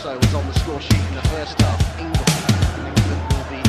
[0.00, 2.00] also was on the score sheet in the first half.
[2.00, 2.16] England,
[2.88, 3.60] England will be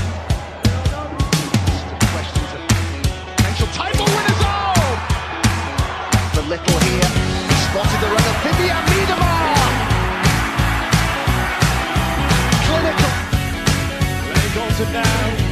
[1.68, 1.84] just
[2.16, 2.62] questions of
[3.36, 4.40] potential title winners.
[4.40, 4.96] Oh,
[6.36, 7.12] the little here
[7.68, 9.60] spotted the run of Vivian Miedemar.
[12.64, 13.12] Clinical.
[14.32, 15.51] Ray Goldson now,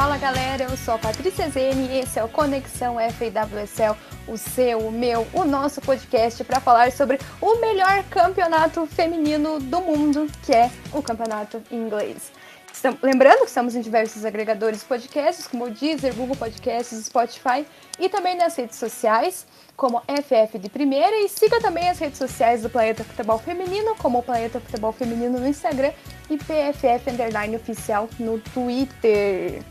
[0.00, 3.94] Fala galera, eu sou a Patrícia Zene e esse é o Conexão FWSL,
[4.26, 9.78] o seu, o meu, o nosso podcast para falar sobre o melhor campeonato feminino do
[9.82, 12.32] mundo, que é o campeonato inglês.
[12.72, 17.66] Estamos, lembrando que estamos em diversos agregadores de podcasts, como o Deezer, Google Podcasts, Spotify
[17.98, 19.46] e também nas redes sociais,
[19.80, 24.22] como FF de Primeira, e siga também as redes sociais do Planeta Futebol Feminino, como
[24.22, 25.90] Planeta Futebol Feminino no Instagram
[26.28, 29.62] e PFF Underline Oficial no Twitter.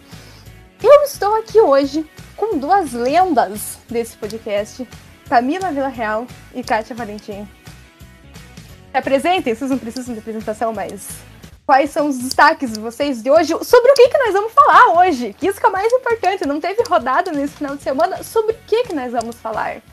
[0.82, 4.88] Eu estou aqui hoje com duas lendas desse podcast,
[5.30, 7.48] Camila Villarreal e Kátia Valentim.
[8.90, 11.08] Se apresentem, vocês não precisam de apresentação, mas
[11.68, 13.50] quais são os destaques de vocês de hoje?
[13.64, 15.36] Sobre o que, que nós vamos falar hoje?
[15.38, 18.54] Que isso que é o mais importante, não teve rodada nesse final de semana, sobre
[18.54, 19.84] o que, que nós vamos falar?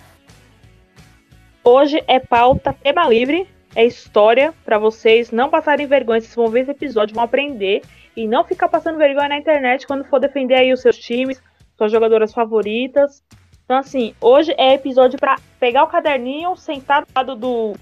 [1.68, 6.60] Hoje é pauta tema livre, é história para vocês não passarem vergonha, vocês vão ver
[6.60, 7.82] esse episódio, vão aprender
[8.16, 11.42] e não ficar passando vergonha na internet quando for defender aí os seus times,
[11.76, 13.20] suas jogadoras favoritas.
[13.64, 17.74] Então assim, hoje é episódio para pegar o caderninho, sentar do lado do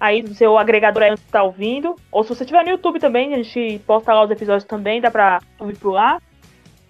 [0.00, 3.34] aí do seu agregador aí que tá ouvindo, ou se você tiver no YouTube também,
[3.34, 6.18] a gente posta lá os episódios também, dá para ouvir por lá.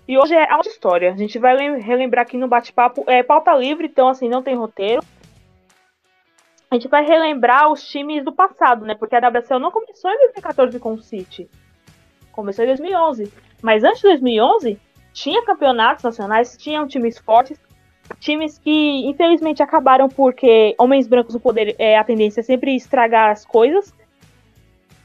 [0.06, 1.12] E hoje é aula de história.
[1.12, 5.02] A gente vai relembrar aqui no bate-papo, é pauta livre, então assim, não tem roteiro
[6.72, 8.94] a gente vai relembrar os times do passado, né?
[8.94, 11.46] Porque a WSL não começou em 2014 com o City.
[12.32, 13.30] Começou em 2011.
[13.60, 14.80] Mas antes de 2011,
[15.12, 17.60] tinha campeonatos nacionais, tinham times fortes,
[18.18, 23.30] times que infelizmente acabaram porque homens brancos no poder, é, a tendência é sempre estragar
[23.30, 23.94] as coisas.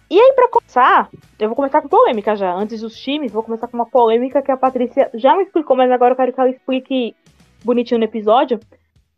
[0.10, 2.50] E aí, para começar, eu vou começar com polêmica já.
[2.50, 5.92] Antes dos times, vou começar com uma polêmica que a Patrícia já me explicou, mas
[5.92, 7.14] agora eu quero que ela explique
[7.66, 8.58] bonitinho no episódio.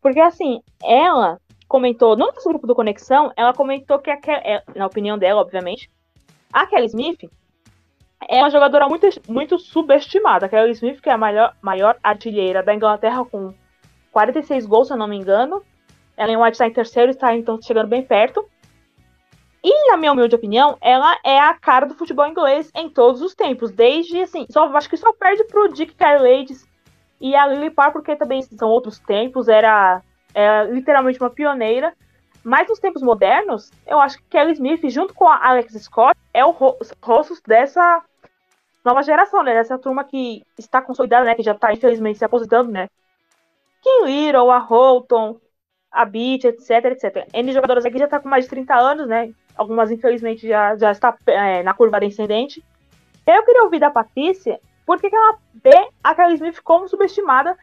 [0.02, 4.88] Porque assim, ela comentou no nosso grupo do Conexão, ela comentou que, a é, na
[4.88, 5.90] opinião dela, obviamente,
[6.52, 7.30] a Kelly Smith
[8.28, 10.47] é uma jogadora muito, muito subestimada.
[10.47, 13.53] A Kelly Smith, que é a maior, maior artilheira da Inglaterra, com
[14.12, 15.63] 46 gols, se eu não me engano.
[16.18, 18.44] Ela em White está em terceiro, está então chegando bem perto.
[19.63, 23.35] E, na minha humilde opinião, ela é a cara do futebol inglês em todos os
[23.35, 23.72] tempos.
[23.72, 26.68] Desde, assim, só, acho que só perde pro Dick Carlades
[27.22, 29.47] e a Lily Parr, porque também são outros tempos.
[29.47, 30.02] Era
[30.34, 31.94] é literalmente uma pioneira.
[32.44, 36.44] Mas nos tempos modernos, eu acho que Kelly Smith, junto com a Alex Scott, é
[36.45, 38.01] o rosto dessa
[38.84, 39.53] nova geração, né?
[39.53, 41.35] Dessa turma que está consolidada, né?
[41.35, 42.88] Que já está, infelizmente, se aposentando, né?
[43.81, 45.40] Kim Little, a Holton,
[45.91, 47.28] a Beach, etc, etc.
[47.34, 49.34] N jogadoras aqui já está com mais de 30 anos, né?
[49.56, 52.63] Algumas, infelizmente, já, já está é, na curva descendente.
[53.28, 57.56] Eu queria ouvir da Patrícia por que ela vê a Kelly Smith como subestimada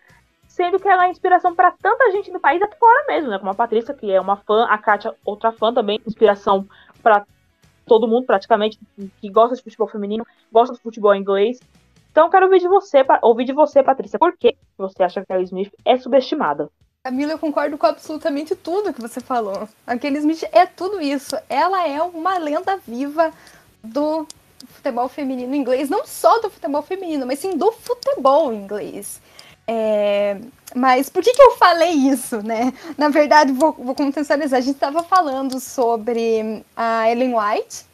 [0.57, 3.39] sendo que ela é inspiração para tanta gente no país, até fora mesmo, né?
[3.39, 6.67] Como a Patrícia, que é uma fã, a Kátia, outra fã também, inspiração
[7.03, 7.27] para
[7.85, 8.81] todo mundo praticamente,
[9.21, 11.61] que gosta de futebol feminino, gosta de futebol inglês.
[12.11, 15.37] Então, quero ouvir de você, ouvir de você, Patrícia, por que você acha que a
[15.37, 16.71] Kelly Smith é subestimada?
[17.05, 19.69] Camila, eu concordo com absolutamente tudo que você falou.
[19.87, 21.37] A Kelly Smith é tudo isso.
[21.51, 23.31] Ela é uma lenda viva
[23.85, 24.27] do
[24.69, 29.21] futebol feminino inglês, não só do futebol feminino, mas sim do futebol inglês.
[29.69, 30.39] É,
[30.75, 32.73] mas por que, que eu falei isso, né?
[32.97, 34.59] Na verdade, vou, vou contextualizar.
[34.59, 37.85] A gente estava falando sobre a Ellen White,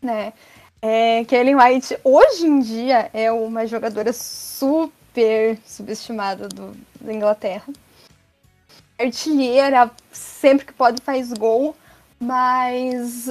[0.00, 0.32] né?
[0.80, 7.12] É, que a Ellen White hoje em dia é uma jogadora super subestimada do, da
[7.12, 7.72] Inglaterra.
[8.98, 11.76] Artilheira, sempre que pode faz gol,
[12.20, 13.30] mas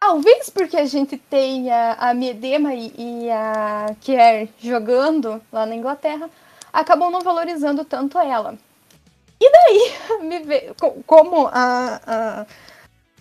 [0.00, 6.28] talvez porque a gente tenha a Miedema e, e a Kier jogando lá na Inglaterra,
[6.72, 8.56] acabam não valorizando tanto ela.
[9.40, 10.72] E daí, me vê,
[11.06, 12.46] como a, a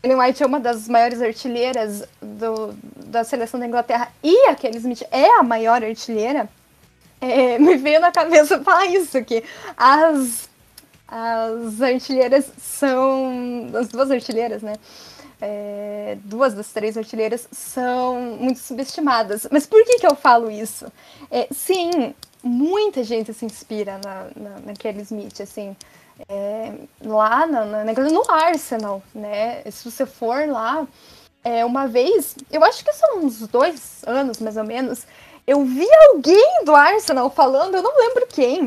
[0.03, 4.77] Ellen White é uma das maiores artilheiras do, da seleção da Inglaterra e a Kelly
[4.77, 6.49] Smith é a maior artilheira,
[7.21, 9.43] é, me veio na cabeça falar isso, que
[9.77, 10.49] as,
[11.07, 13.69] as artilheiras são.
[13.73, 14.75] As duas artilheiras, né?
[15.41, 19.47] É, duas das três artilheiras são muito subestimadas.
[19.49, 20.91] Mas por que, que eu falo isso?
[21.31, 22.13] É, sim,
[22.43, 25.75] muita gente se inspira na, na, Smith, assim.
[26.27, 29.63] É, lá na, na, no Arsenal, né?
[29.71, 30.85] Se você for lá,
[31.43, 35.05] é, uma vez, eu acho que são uns dois anos mais ou menos,
[35.47, 38.65] eu vi alguém do Arsenal falando, eu não lembro quem,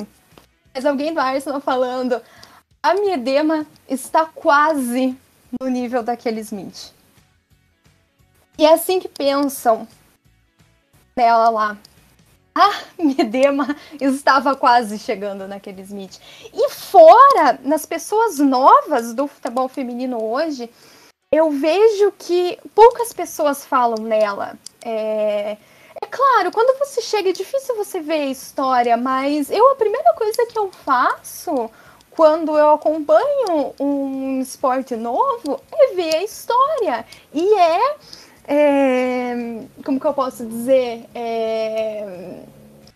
[0.75, 2.21] Mas alguém do Arsenal falando,
[2.83, 5.17] a Miedema está quase
[5.61, 6.93] no nível daquele Smith.
[8.59, 9.87] E é assim que pensam
[11.15, 11.77] dela lá.
[12.55, 16.21] A Miedema estava quase chegando naquele Smith.
[16.53, 20.69] E fora, nas pessoas novas do futebol feminino hoje,
[21.33, 24.59] eu vejo que poucas pessoas falam nela.
[24.85, 25.57] É,
[26.03, 30.13] é claro, quando você chega é difícil você ver a história, mas eu a primeira
[30.15, 31.71] coisa que eu faço
[32.11, 37.07] quando eu acompanho um esporte novo é ver a história.
[37.33, 37.97] E é,
[38.47, 39.03] é
[39.85, 41.05] como que eu posso dizer?
[41.15, 42.41] É,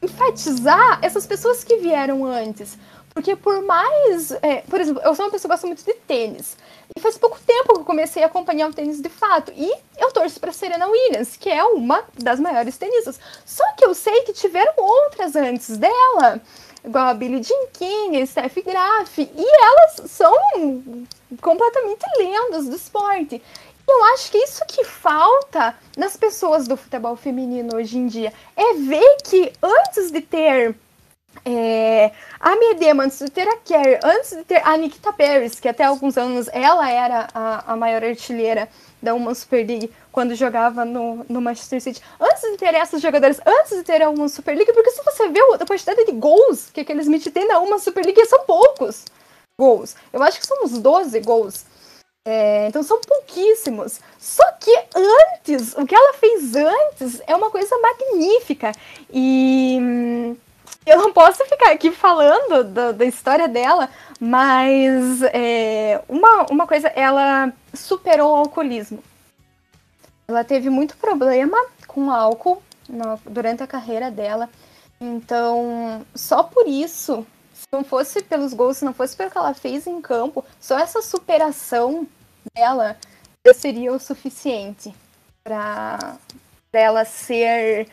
[0.02, 2.78] enfatizar essas pessoas que vieram antes.
[3.12, 4.30] Porque por mais.
[4.42, 6.56] É, por exemplo, eu sou uma pessoa que gosta muito de tênis.
[6.94, 9.52] E faz pouco tempo que eu comecei a acompanhar o tênis de fato.
[9.56, 13.18] E eu torço para Serena Williams, que é uma das maiores tenistas.
[13.44, 16.40] Só que eu sei que tiveram outras antes dela,
[16.84, 20.32] igual a Billie Jean King, Steph Graf, e elas são
[21.40, 23.42] completamente lendas do esporte.
[23.88, 28.74] Eu acho que isso que falta nas pessoas do futebol feminino hoje em dia é
[28.74, 30.74] ver que antes de ter
[31.44, 32.10] é,
[32.40, 35.84] a Medema, antes de ter a Kerr, antes de ter a Nikita Paris, que até
[35.84, 38.68] alguns anos ela era a, a maior artilheira
[39.00, 42.02] da uma Super League quando jogava no, no Manchester City.
[42.20, 45.28] Antes de ter essas jogadoras, antes de ter a uma Super League, porque se você
[45.28, 49.04] vê a quantidade de gols que aqueles Smith tem na uma Super League, são poucos
[49.58, 49.94] gols.
[50.12, 51.64] Eu acho que são uns 12 gols.
[52.28, 54.00] É, então são pouquíssimos.
[54.18, 58.72] Só que antes, o que ela fez antes é uma coisa magnífica.
[59.12, 60.36] E hum,
[60.84, 63.88] eu não posso ficar aqui falando do, da história dela,
[64.18, 68.98] mas é, uma, uma coisa, ela superou o alcoolismo.
[70.26, 71.56] Ela teve muito problema
[71.86, 74.50] com álcool no, durante a carreira dela.
[75.00, 77.24] Então, só por isso,
[77.54, 80.76] se não fosse pelos gols, se não fosse pelo que ela fez em campo, só
[80.76, 82.06] essa superação
[82.54, 82.96] dela
[83.54, 84.92] seria o suficiente
[85.44, 86.18] para
[86.72, 87.88] ela ser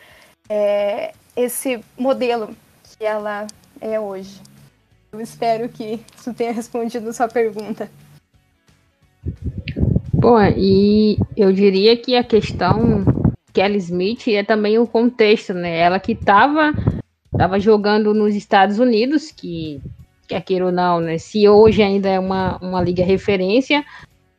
[0.48, 3.46] é, esse modelo que ela
[3.80, 4.40] é hoje.
[5.12, 7.88] Eu espero que isso tenha respondido sua pergunta.
[10.12, 13.04] Bom, e eu diria que a questão
[13.52, 15.78] Kelly Smith é também o contexto, né?
[15.78, 16.72] Ela que estava
[17.36, 19.80] tava jogando nos Estados Unidos, que
[20.26, 21.18] quer queira ou não, né?
[21.18, 23.84] Se hoje ainda é uma, uma liga referência,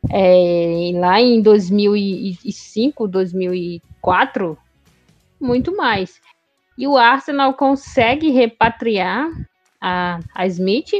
[0.10, 4.58] é, lá em 2005, 2004,
[5.40, 6.20] muito mais.
[6.78, 9.30] E o Arsenal consegue repatriar
[9.80, 10.92] a, a Smith.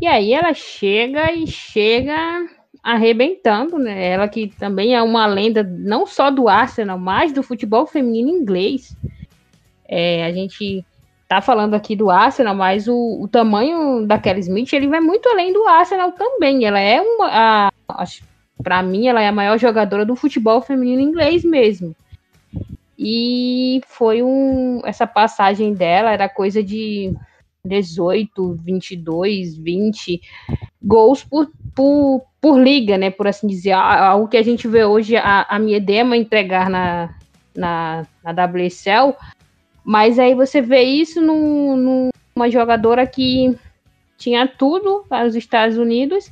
[0.00, 2.48] E aí ela chega e chega
[2.82, 4.08] arrebentando, né?
[4.08, 8.96] Ela que também é uma lenda não só do Arsenal, mas do futebol feminino inglês.
[9.88, 10.84] É, a gente
[11.28, 15.28] tá falando aqui do Arsenal, mas o, o tamanho da Kelly Smith ele vai muito
[15.28, 16.64] além do Arsenal também.
[16.64, 17.70] Ela é uma,
[18.62, 21.94] para mim, ela é a maior jogadora do futebol feminino inglês mesmo.
[22.98, 24.80] E foi um.
[24.84, 27.12] Essa passagem dela era coisa de
[27.64, 30.20] 18, 22, 20
[30.82, 33.10] gols por, por, por liga, né?
[33.10, 33.72] Por assim dizer.
[33.72, 37.14] Algo que a gente vê hoje a, a Miedema entregar na,
[37.54, 39.16] na, na WSL.
[39.84, 43.56] Mas aí você vê isso num, numa jogadora que
[44.16, 46.30] tinha tudo para os Estados Unidos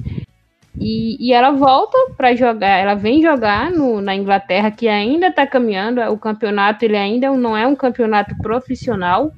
[0.79, 5.47] e, e ela volta para jogar, ela vem jogar no, na Inglaterra, que ainda está
[5.47, 9.33] caminhando, o campeonato ele ainda não é um campeonato profissional,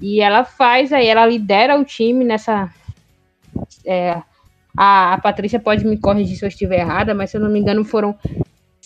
[0.00, 2.68] e ela faz aí, ela lidera o time nessa.
[3.86, 4.20] É,
[4.76, 7.60] a, a Patrícia pode me corrigir se eu estiver errada, mas se eu não me
[7.60, 8.18] engano, foram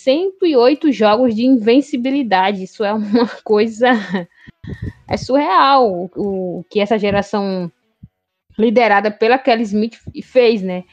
[0.05, 2.63] 108 jogos de invencibilidade.
[2.63, 3.89] Isso é uma coisa.
[5.07, 6.09] É surreal o,
[6.59, 7.71] o que essa geração
[8.57, 10.83] liderada pela Kelly Smith fez, né?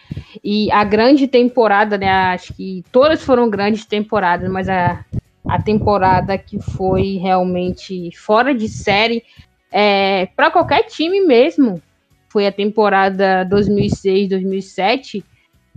[0.42, 2.08] E a grande temporada, né?
[2.08, 5.04] Acho que todas foram grandes temporadas, mas a,
[5.46, 9.22] a temporada que foi realmente fora de série
[9.70, 11.80] é, para qualquer time mesmo
[12.28, 15.22] foi a temporada 2006-2007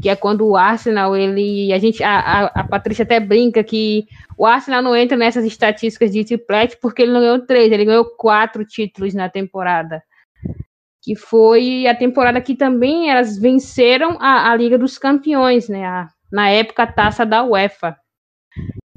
[0.01, 4.05] que é quando o Arsenal ele a gente a, a, a, Patrícia até brinca que
[4.37, 8.05] o Arsenal não entra nessas estatísticas de triplete porque ele não ganhou três ele ganhou
[8.05, 10.03] quatro títulos na temporada
[11.05, 15.85] que foi a temporada que também elas venceram a, a Liga dos Campeões, né?
[15.85, 17.95] A, na época a taça da UEFA.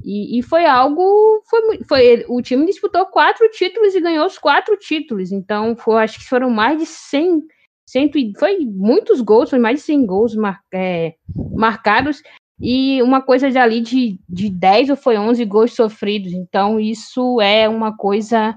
[0.03, 1.43] E, e, foi algo.
[1.47, 5.31] Foi, foi, o time disputou quatro títulos e ganhou os quatro títulos.
[5.31, 7.43] Então, foi, acho que foram mais de 100.
[7.89, 11.15] 100 foi muitos gols, foi mais de 100 gols mar, é,
[11.55, 12.21] marcados.
[12.61, 16.31] E uma coisa de ali de, de 10 ou foi 11 gols sofridos.
[16.33, 18.55] Então, isso é uma coisa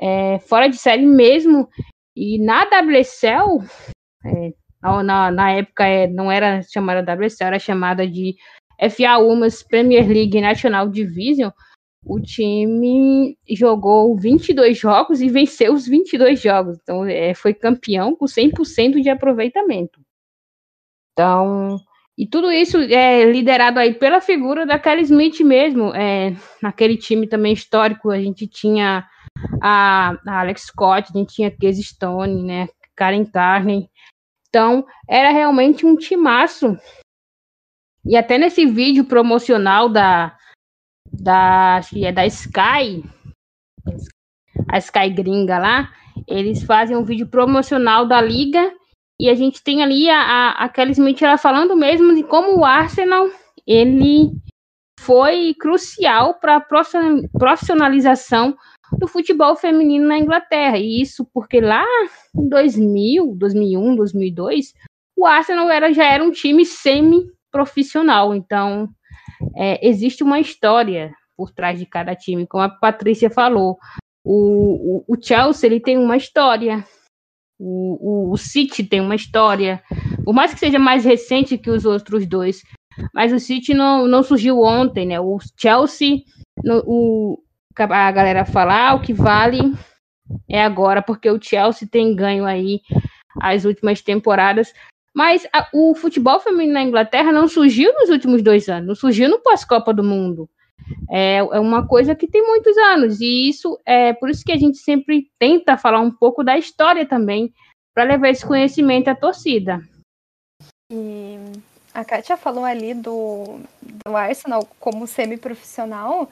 [0.00, 1.68] é, fora de série mesmo.
[2.16, 3.62] E na WSL,
[4.24, 8.34] é, na, na época é, não era chamada WSL, era chamada de
[8.90, 11.50] FA Women's Premier League National Division,
[12.06, 16.78] o time jogou 22 jogos e venceu os 22 jogos.
[16.80, 20.00] Então, é, foi campeão com 100% de aproveitamento.
[21.12, 21.80] Então,
[22.16, 25.92] e tudo isso é liderado aí pela figura da Kelly Smith mesmo.
[25.94, 29.04] É, naquele time também histórico, a gente tinha
[29.60, 33.90] a, a Alex Scott, a gente tinha Casey Stone, né, Karen Carney.
[34.48, 36.78] Então, era realmente um timaço.
[38.04, 40.36] E até nesse vídeo promocional da,
[41.20, 43.04] da acho que é da Sky,
[44.68, 45.92] a Sky gringa lá,
[46.26, 48.72] eles fazem um vídeo promocional da liga
[49.20, 52.58] e a gente tem ali a, a, a Kelly Smith ela falando mesmo de como
[52.58, 53.28] o Arsenal
[53.66, 54.30] ele
[55.00, 56.60] foi crucial para a
[57.38, 58.56] profissionalização
[58.98, 60.78] do futebol feminino na Inglaterra.
[60.78, 61.84] E isso porque lá
[62.34, 64.72] em 2000, 2001, 2002,
[65.16, 68.34] o Arsenal era, já era um time semi-profissional.
[68.34, 68.88] Então,
[69.56, 73.78] é, existe uma história por trás de cada time, como a Patrícia falou.
[74.24, 76.84] O, o, o Chelsea ele tem uma história,
[77.58, 79.82] o, o, o, City tem uma história,
[80.24, 82.62] por mais que seja mais recente que os outros dois,
[83.14, 85.20] mas o City não, não surgiu ontem, né?
[85.20, 86.22] O Chelsea,
[86.64, 87.38] no, o,
[87.78, 89.60] a galera fala, ah, o que vale
[90.48, 92.80] é agora, porque o Chelsea tem ganho aí
[93.40, 94.72] as últimas temporadas,
[95.16, 99.30] mas a, o futebol feminino na Inglaterra não surgiu nos últimos dois anos, não surgiu
[99.30, 100.46] no pós-Copa do Mundo.
[101.10, 104.58] É, é uma coisa que tem muitos anos, e isso é por isso que a
[104.58, 107.50] gente sempre tenta falar um pouco da história também,
[107.94, 109.80] para levar esse conhecimento à torcida.
[110.92, 111.38] E
[111.94, 116.28] a Kátia falou ali do, do Arsenal como semi-profissional.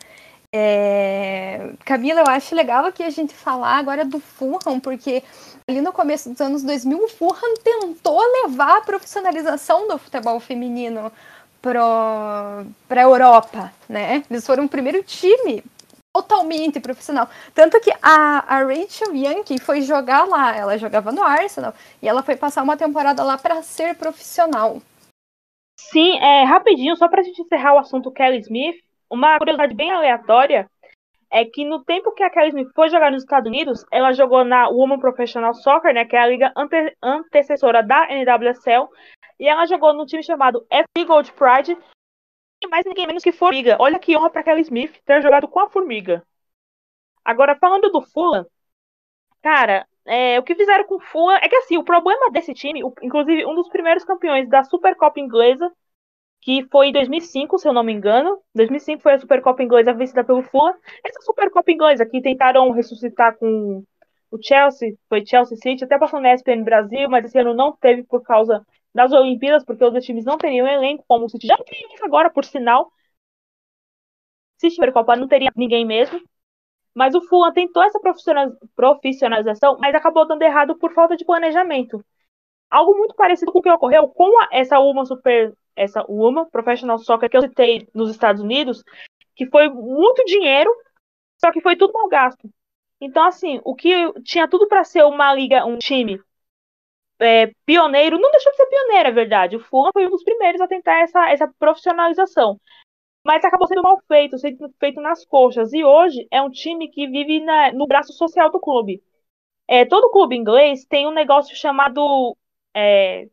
[0.54, 1.72] É...
[1.86, 5.22] Camila, eu acho legal aqui a gente falar agora do Fulham, porque
[5.68, 7.93] ali no começo dos anos 2000, o Fulham tentou
[8.54, 11.12] levar a profissionalização do futebol feminino
[11.60, 14.22] para a Europa, né?
[14.30, 15.64] Eles foram o primeiro time
[16.12, 17.28] totalmente profissional.
[17.52, 22.22] Tanto que a, a Rachel Yankee foi jogar lá, ela jogava no Arsenal, e ela
[22.22, 24.80] foi passar uma temporada lá para ser profissional.
[25.76, 28.76] Sim, é, rapidinho, só para a gente encerrar o assunto Kelly Smith,
[29.10, 30.70] uma curiosidade bem aleatória
[31.34, 34.44] é que no tempo que a Kelly Smith foi jogar nos Estados Unidos, ela jogou
[34.44, 38.88] na Women Professional Soccer, né, que é a liga ante antecessora da NWSL,
[39.40, 41.76] e ela jogou no time chamado FC Gold Pride,
[42.62, 43.76] e mais ninguém menos que Formiga.
[43.80, 46.24] Olha que honra para Kelly Smith ter jogado com a Formiga.
[47.24, 48.46] Agora, falando do Fulham,
[49.42, 52.84] cara, é, o que fizeram com o Fulham é que assim, o problema desse time,
[52.84, 55.68] o, inclusive um dos primeiros campeões da Supercopa inglesa,
[56.44, 58.38] que foi em 2005, se eu não me engano.
[58.54, 60.76] 2005 foi a Supercopa Inglesa vencida pelo Fulham.
[61.02, 63.82] Essa Supercopa Inglesa que tentaram ressuscitar com
[64.30, 68.02] o Chelsea, foi Chelsea City, até passou na ESPN Brasil, mas esse ano não teve
[68.04, 71.56] por causa das Olimpíadas, porque os dois times não teriam elenco, como o City já
[71.56, 72.92] tem agora, por sinal.
[74.58, 76.20] Se Supercopa não teria ninguém mesmo.
[76.94, 77.98] Mas o Fulham tentou essa
[78.76, 82.04] profissionalização, mas acabou dando errado por falta de planejamento.
[82.70, 86.98] Algo muito parecido com o que ocorreu com a, essa uma super essa UMA, Professional
[86.98, 88.82] Soccer, que eu citei nos Estados Unidos,
[89.34, 90.70] que foi muito dinheiro,
[91.40, 92.48] só que foi tudo mal gasto.
[93.00, 93.90] Então, assim, o que
[94.22, 96.20] tinha tudo para ser uma liga, um time
[97.20, 99.56] é, pioneiro, não deixou de ser pioneiro, é verdade.
[99.56, 102.60] O Fulham foi um dos primeiros a tentar essa, essa profissionalização.
[103.24, 105.72] Mas acabou sendo mal feito, sendo feito nas coxas.
[105.72, 109.02] E hoje é um time que vive na, no braço social do clube.
[109.66, 112.36] É, todo clube inglês tem um negócio chamado
[112.74, 113.28] é,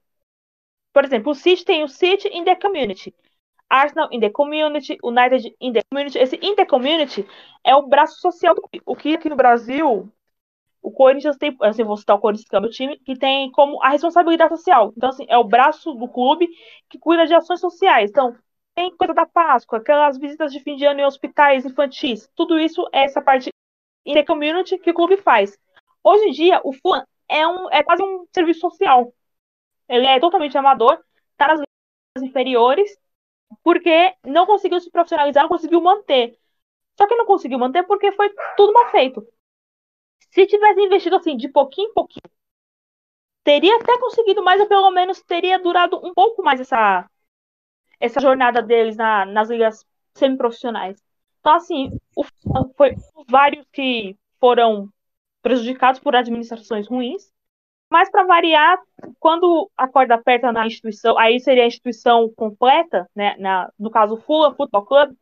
[0.93, 3.13] por exemplo, o City tem o City in the Community.
[3.69, 6.19] Arsenal in the Community, United in the Community.
[6.19, 7.25] Esse in the Community
[7.63, 10.11] é o braço social do O que aqui no Brasil,
[10.81, 13.49] o Corinthians tem, assim, vou citar o Corinthians, que é o meu time, que tem
[13.51, 14.93] como a responsabilidade social.
[14.97, 16.49] Então, assim, é o braço do clube
[16.89, 18.09] que cuida de ações sociais.
[18.09, 18.35] Então,
[18.75, 22.29] tem coisa da Páscoa, aquelas visitas de fim de ano em hospitais infantis.
[22.35, 23.49] Tudo isso é essa parte
[24.05, 25.57] in the community que o clube faz.
[26.03, 29.13] Hoje em dia, o FUAN é, um, é quase um serviço social.
[29.91, 31.61] Ele é totalmente amador, está nas
[32.23, 32.97] inferiores,
[33.61, 36.39] porque não conseguiu se profissionalizar, não conseguiu manter.
[36.97, 39.27] Só que não conseguiu manter porque foi tudo mal feito.
[40.31, 42.23] Se tivesse investido assim, de pouquinho em pouquinho,
[43.43, 47.09] teria até conseguido mais, ou pelo menos teria durado um pouco mais essa,
[47.99, 51.03] essa jornada deles na, nas ligas semiprofissionais.
[51.41, 52.23] Então, assim, o,
[52.77, 52.95] foi
[53.27, 54.89] vários que foram
[55.41, 57.31] prejudicados por administrações ruins,
[57.91, 58.79] mas para variar,
[59.19, 63.35] quando a corda aperta na instituição, aí seria a instituição completa, né?
[63.37, 65.15] Na, no caso, o Fulham Football Club,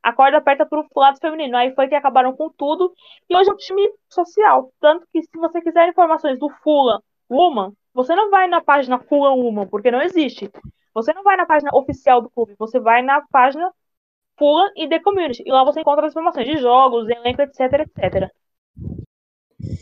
[0.00, 1.56] a corda aperta pro lado feminino.
[1.56, 2.94] Aí foi que acabaram com tudo.
[3.28, 4.72] E hoje é um time social.
[4.80, 9.34] Tanto que se você quiser informações do Fulham Woman, você não vai na página Fulham
[9.34, 10.48] Woman, porque não existe.
[10.94, 13.72] Você não vai na página oficial do clube, você vai na página
[14.38, 15.42] Fulham e The Community.
[15.44, 18.30] E lá você encontra as informações de jogos, elenco, etc, etc.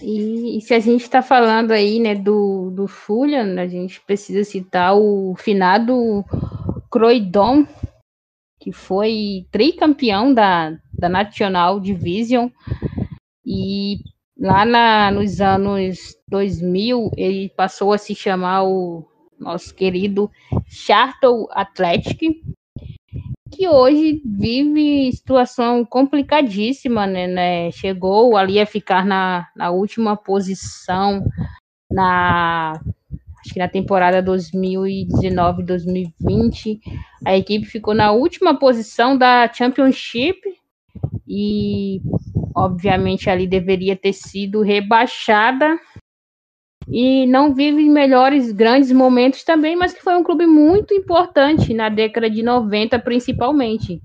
[0.02, 4.44] E, e se a gente está falando aí, né, do, do Fulham, a gente precisa
[4.44, 6.24] citar o finado
[6.90, 7.66] Croydon,
[8.60, 12.48] que foi tricampeão da, da National Division.
[13.44, 13.98] E
[14.38, 19.04] lá na, nos anos 2000, ele passou a se chamar o
[19.38, 20.30] nosso querido
[20.66, 22.40] Charlton Athletic,
[23.52, 27.70] que hoje vive situação complicadíssima, né, né?
[27.70, 31.22] Chegou ali a ficar na, na última posição
[31.90, 32.80] na
[33.40, 36.80] acho que na temporada 2019-2020,
[37.24, 40.38] a equipe ficou na última posição da Championship
[41.26, 42.00] e,
[42.54, 45.76] obviamente, ali deveria ter sido rebaixada
[46.92, 51.88] e não vive melhores grandes momentos também, mas que foi um clube muito importante na
[51.88, 53.98] década de 90, principalmente.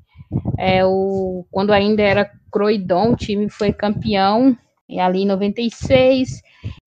[0.58, 4.58] É, o, quando ainda era Croydon, o time foi campeão
[4.98, 6.42] ali em 96,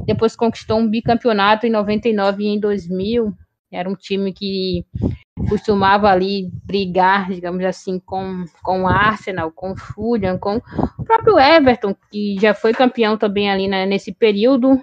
[0.06, 3.34] depois conquistou um bicampeonato em 99 e em 2000.
[3.70, 4.86] Era um time que
[5.50, 10.56] costumava ali brigar, digamos assim, com, com o Arsenal, com o Fulham, com
[10.98, 14.82] o próprio Everton, que já foi campeão também ali né, nesse período.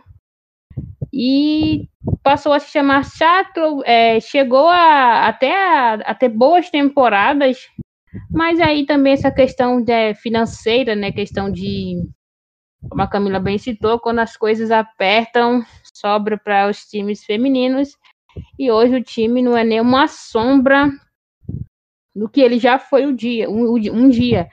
[1.13, 1.87] E
[2.23, 7.57] passou a se chamar Chato, é, chegou a, até a, a, ter boas temporadas,
[8.31, 11.95] mas aí também essa questão de, financeira, né, questão de
[12.89, 17.89] como a Camila bem citou, quando as coisas apertam, sobra para os times femininos.
[18.57, 20.89] E hoje o time não é nem uma sombra
[22.15, 24.47] do que ele já foi o dia, um, um dia.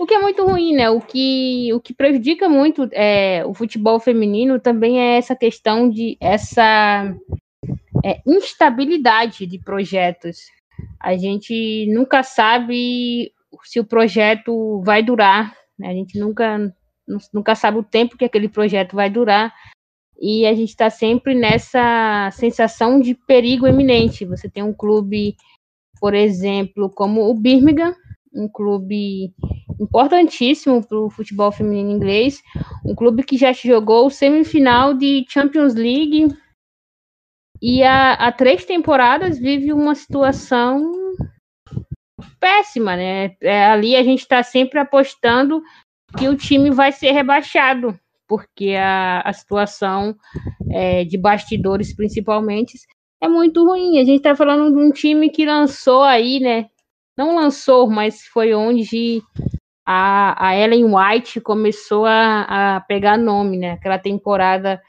[0.00, 0.88] O que é muito ruim, né?
[0.88, 6.16] O que, o que prejudica muito é, o futebol feminino também é essa questão de
[6.18, 7.14] essa
[8.02, 10.38] é, instabilidade de projetos.
[10.98, 13.30] A gente nunca sabe
[13.64, 15.54] se o projeto vai durar.
[15.78, 15.88] Né?
[15.88, 16.74] A gente nunca
[17.34, 19.52] nunca sabe o tempo que aquele projeto vai durar,
[20.18, 24.24] e a gente está sempre nessa sensação de perigo eminente.
[24.24, 25.36] Você tem um clube,
[26.00, 27.94] por exemplo, como o Birmingham,
[28.32, 29.32] um clube
[29.80, 32.42] importantíssimo para o futebol feminino inglês,
[32.84, 36.28] um clube que já jogou semifinal de Champions League
[37.62, 40.92] e há, há três temporadas vive uma situação
[42.38, 43.36] péssima, né?
[43.40, 45.62] É, ali a gente está sempre apostando
[46.16, 50.16] que o time vai ser rebaixado, porque a, a situação
[50.70, 52.78] é, de bastidores, principalmente,
[53.20, 53.98] é muito ruim.
[53.98, 56.66] A gente está falando de um time que lançou aí, né?
[57.20, 59.20] Não lançou, mas foi onde
[59.86, 63.72] a, a Ellen White começou a, a pegar nome, né?
[63.72, 64.80] Aquela temporada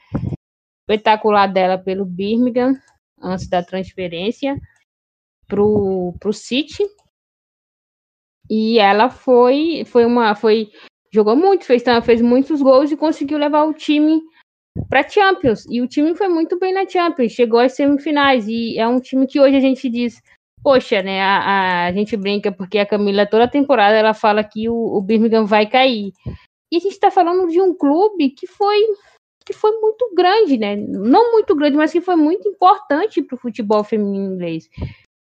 [0.80, 2.72] espetacular dela pelo Birmingham,
[3.20, 4.58] antes da transferência
[5.46, 6.82] para o City.
[8.48, 10.72] E ela foi, foi uma, foi
[11.12, 14.22] jogou muito, fez, fez muitos gols e conseguiu levar o time
[14.88, 15.66] para Champions.
[15.68, 18.48] E o time foi muito bem na Champions, chegou às semifinais.
[18.48, 20.18] E é um time que hoje a gente diz,
[20.62, 21.20] poxa, né?
[21.20, 25.44] A, a gente brinca porque a Camila, toda temporada, ela fala que o, o Birmingham
[25.44, 26.12] vai cair.
[26.70, 28.78] E a gente está falando de um clube que foi
[29.44, 30.76] que foi muito grande, né?
[30.76, 34.68] Não muito grande, mas que foi muito importante para o futebol feminino inglês.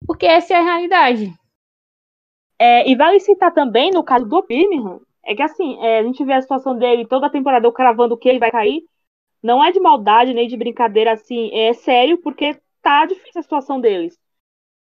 [0.06, 1.34] Porque essa é a realidade.
[2.60, 6.24] É, e vale citar também, no caso do Birmingham, é que assim, é, a gente
[6.24, 8.84] vê a situação dele toda a temporada eu cravando que ele vai cair.
[9.42, 13.80] Não é de maldade nem de brincadeira, assim, é sério, porque tá difícil a situação
[13.80, 14.21] deles.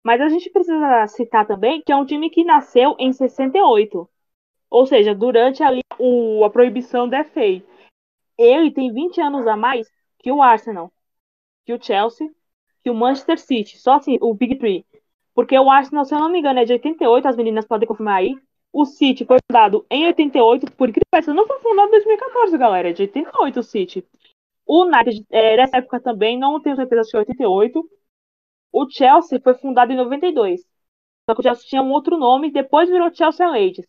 [0.02, 4.08] Mas a gente precisa citar também que é um time que nasceu em 68.
[4.70, 7.62] Ou seja, durante ali o, a proibição da FA.
[8.38, 10.90] Ele tem 20 anos a mais que o Arsenal,
[11.66, 12.30] que o Chelsea,
[12.82, 13.78] que o Manchester City.
[13.78, 14.86] Só assim, o Big Three.
[15.34, 18.16] Porque o Arsenal, se eu não me engano, é de 88, as meninas podem confirmar
[18.16, 18.36] aí.
[18.72, 22.90] O City foi fundado em 88, por incrível que não foi fundado em 2014, galera,
[22.90, 24.06] é de 88 o City.
[24.64, 27.90] O United, é, nessa época também, não tenho certeza se foi 88.
[28.72, 30.60] O Chelsea foi fundado em 92.
[31.28, 33.86] Só que o Chelsea tinha um outro nome, depois virou Chelsea Ladies.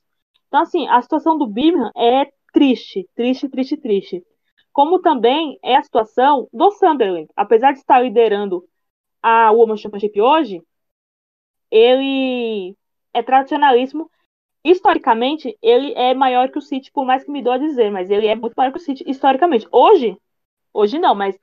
[0.47, 4.23] Então, assim, a situação do Birmingham é triste, triste, triste, triste.
[4.73, 7.29] Como também é a situação do Sunderland.
[7.35, 8.63] Apesar de estar liderando
[9.21, 10.61] a Women's Championship hoje,
[11.69, 12.75] ele
[13.13, 14.09] é tradicionalíssimo
[14.63, 18.27] historicamente, ele é maior que o City, por mais que me doa dizer, mas ele
[18.27, 19.67] é muito maior que o City historicamente.
[19.71, 20.17] Hoje,
[20.73, 21.37] hoje não, mas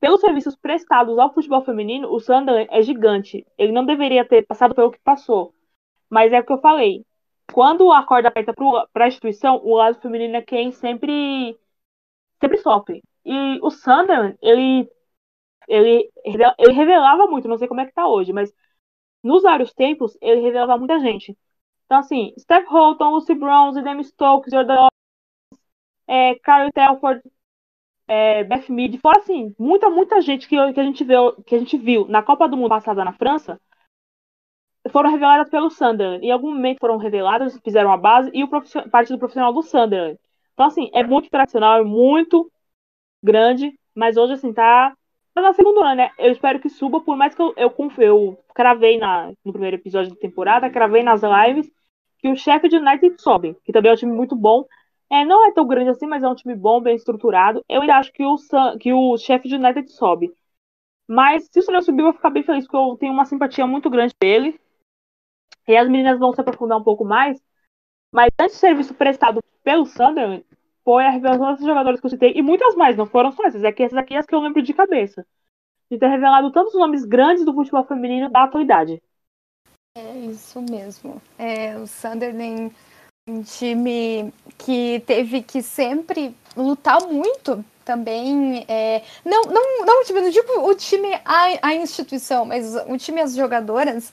[0.00, 3.46] pelos serviços prestados ao futebol feminino, o Sunderland é gigante.
[3.58, 5.54] Ele não deveria ter passado pelo que passou.
[6.10, 7.04] Mas é o que eu falei.
[7.52, 8.54] quando a corda aperta
[8.92, 11.58] para a instituição, o lado feminino é quem sempre,
[12.40, 13.02] sempre sofre.
[13.24, 14.90] E o Sunderland, ele,
[15.68, 16.10] ele,
[16.58, 18.52] ele revelava muito, não sei como é que tá hoje, mas
[19.22, 21.36] nos vários tempos, ele revelava muita gente.
[21.86, 24.88] Então, assim, Steph Holton, Lucy Bronze, Demi Stokes, Jordan
[26.06, 27.22] é, Kyle Telford,
[28.10, 31.58] é, Beth Mead, fora assim, muita, muita gente que, que, a gente viu, que a
[31.60, 33.60] gente viu na Copa do Mundo passada na França
[34.90, 36.26] foram reveladas pelo Sunderland.
[36.26, 40.18] Em algum momento foram reveladas, fizeram a base e o parte do profissional do Sunderland.
[40.54, 42.50] Então, assim, é muito tradicional, é muito
[43.22, 44.92] grande, mas hoje, assim, tá,
[45.32, 46.10] tá na segunda né?
[46.18, 50.10] Eu espero que suba, por mais que eu, eu, eu cravei na, no primeiro episódio
[50.10, 51.70] da temporada, cravei nas lives
[52.18, 54.64] que o chefe de United sobe, que também é um time muito bom.
[55.10, 57.64] É, não é tão grande assim, mas é um time bom, bem estruturado.
[57.68, 58.36] Eu ainda acho que o,
[58.78, 60.32] que o chefe de United sobe.
[61.08, 63.66] Mas se o Sunderland subir, eu vou ficar bem feliz, porque eu tenho uma simpatia
[63.66, 64.60] muito grande dele.
[65.66, 67.42] E as meninas vão se aprofundar um pouco mais.
[68.12, 70.44] Mas antes do serviço prestado pelo Sunderland,
[70.84, 72.32] foi a revelação desses jogadores que eu citei.
[72.36, 73.64] E muitas mais, não foram só essas.
[73.64, 75.26] É que essas aqui as que eu lembro de cabeça.
[75.90, 79.02] De ter revelado tantos nomes grandes do futebol feminino da atualidade.
[79.96, 81.20] É isso mesmo.
[81.36, 82.72] É, o Sunderland,
[83.30, 88.64] um time que teve que sempre lutar muito também.
[88.68, 93.20] É, não, não, não, tipo, não digo o time, a, a instituição, mas o time,
[93.20, 94.12] as jogadoras,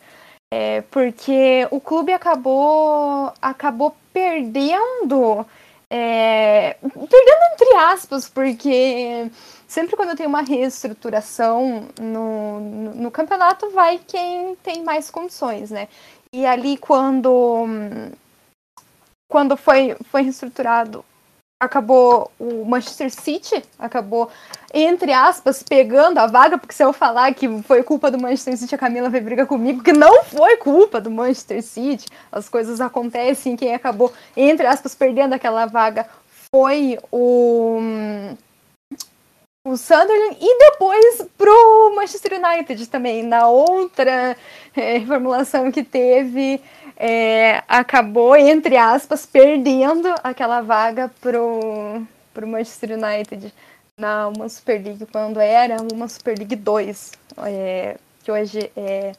[0.51, 5.45] é, porque o clube acabou, acabou perdendo.
[5.89, 9.31] É, perdendo entre aspas, porque
[9.67, 15.87] sempre quando tem uma reestruturação no, no, no, campeonato, vai quem tem mais condições, né?
[16.33, 17.65] E ali quando,
[19.27, 21.03] quando foi, foi reestruturado
[21.59, 24.29] acabou o Manchester City acabou
[24.71, 28.75] entre aspas pegando a vaga porque se eu falar que foi culpa do Manchester City
[28.75, 32.05] a Camila vai brigar comigo que não foi culpa do Manchester City.
[32.31, 36.07] As coisas acontecem quem acabou entre aspas perdendo aquela vaga
[36.53, 37.79] foi o
[39.65, 44.37] o Sunderland e depois pro Manchester United também na outra
[44.75, 46.61] é, reformulação que teve
[46.97, 52.01] é, acabou, entre aspas, perdendo aquela vaga pro,
[52.33, 53.53] pro Manchester United
[53.99, 57.11] na uma Super League, quando era uma Super League 2,
[57.45, 59.11] é, que hoje é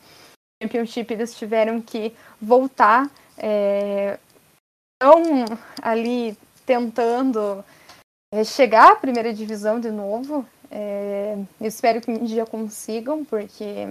[0.60, 4.18] Championship, eles tiveram que voltar, é,
[5.00, 5.44] estão
[5.80, 6.36] ali
[6.66, 7.64] tentando
[8.34, 13.86] é, chegar à primeira divisão de novo, é, espero que um dia consigam, porque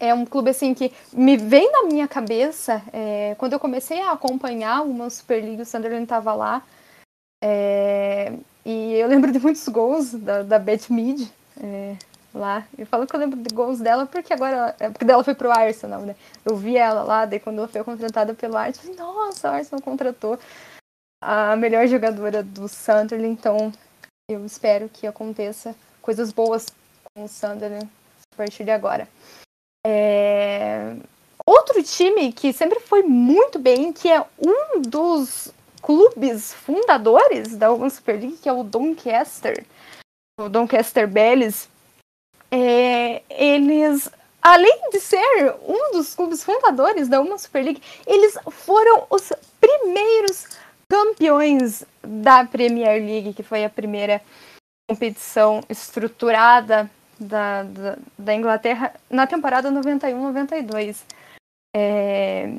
[0.00, 4.12] é um clube assim que me vem na minha cabeça é, quando eu comecei a
[4.12, 6.62] acompanhar uma Super League, o Sunderland estava lá.
[7.44, 8.32] É,
[8.64, 11.30] e eu lembro de muitos gols da, da Beth Mead
[11.62, 11.96] é,
[12.34, 12.66] lá.
[12.78, 14.74] Eu falo que eu lembro de gols dela porque agora.
[14.80, 16.16] É, porque dela foi pro Arsenal, né?
[16.44, 19.82] Eu vi ela lá, daí quando ela foi contratada pelo Arsenal, falei, nossa, o Arsenal
[19.82, 20.38] contratou
[21.22, 23.70] a melhor jogadora do Sunderland, então
[24.30, 26.66] eu espero que aconteça coisas boas
[27.14, 27.86] com o Sunderland
[28.32, 29.06] a partir de agora.
[29.86, 30.96] É...
[31.46, 37.94] Outro time que sempre foi muito bem, que é um dos clubes fundadores da Women's
[37.94, 39.64] Super League, que é o Doncaster,
[40.38, 41.68] o Doncaster Bellis,
[42.50, 43.22] é...
[43.30, 44.10] eles,
[44.42, 50.46] além de ser um dos clubes fundadores da Women's Super League, eles foram os primeiros
[50.88, 54.20] campeões da Premier League, que foi a primeira
[54.88, 61.02] competição estruturada da, da, da Inglaterra na temporada 91-92.
[61.76, 62.52] É,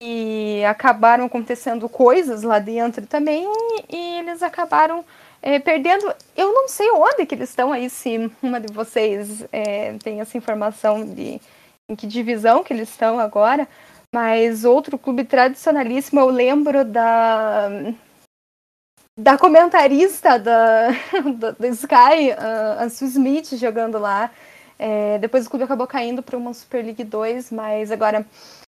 [0.00, 3.46] e acabaram acontecendo coisas lá dentro também
[3.88, 5.04] e eles acabaram
[5.40, 6.12] é, perdendo.
[6.36, 10.36] Eu não sei onde que eles estão aí, se uma de vocês é, tem essa
[10.36, 11.40] informação de
[11.88, 13.68] em que divisão que eles estão agora,
[14.14, 17.68] mas outro clube tradicionalíssimo, eu lembro da
[19.18, 20.88] da comentarista da,
[21.58, 24.30] da, Sky, a, a Sue Smith, jogando lá.
[24.78, 28.24] É, depois o clube acabou caindo para uma Super League 2, mas agora a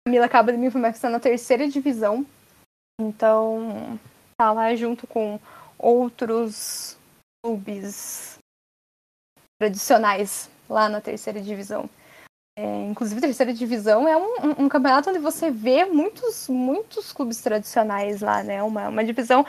[0.06, 2.24] Camila acaba de me informar que está na terceira divisão.
[3.00, 3.98] Então,
[4.36, 5.40] tá lá junto com
[5.78, 6.96] outros
[7.44, 8.38] clubes
[9.58, 11.88] tradicionais lá na terceira divisão.
[12.58, 17.42] É, inclusive, terceira divisão é um, um, um, campeonato onde você vê muitos, muitos clubes
[17.42, 18.62] tradicionais lá, né?
[18.62, 19.44] Uma, uma divisão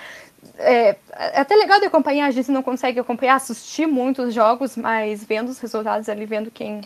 [0.58, 5.24] é, é, até legal de acompanhar, a gente não consegue acompanhar, assistir muitos jogos, mas
[5.24, 6.82] vendo os resultados ali, vendo quem,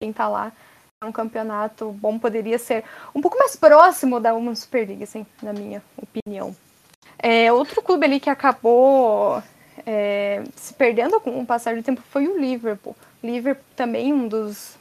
[0.00, 0.52] quem tá lá.
[1.02, 5.26] É um campeonato bom, poderia ser um pouco mais próximo da uma Super League, assim,
[5.42, 6.54] na minha opinião.
[7.18, 9.42] É, outro clube ali que acabou
[9.86, 12.96] é, se perdendo com o passar do tempo foi o Liverpool.
[13.22, 14.78] Liverpool também um dos,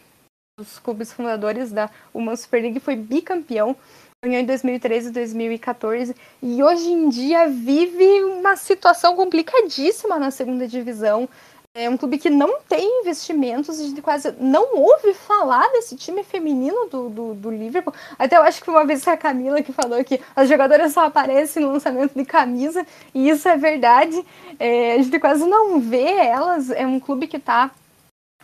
[0.57, 3.75] dos clubes fundadores da uma Super League foi bicampeão
[4.21, 11.29] em 2013 e 2014 e hoje em dia vive uma situação complicadíssima na segunda divisão.
[11.73, 16.21] É um clube que não tem investimentos, a gente quase não ouve falar desse time
[16.21, 17.93] feminino do, do, do, Liverpool.
[18.17, 21.05] Até eu acho que uma vez foi a Camila que falou que as jogadoras só
[21.05, 24.21] aparecem no lançamento de camisa, e isso é verdade.
[24.59, 26.69] É, a gente quase não vê elas.
[26.71, 27.71] É um clube que está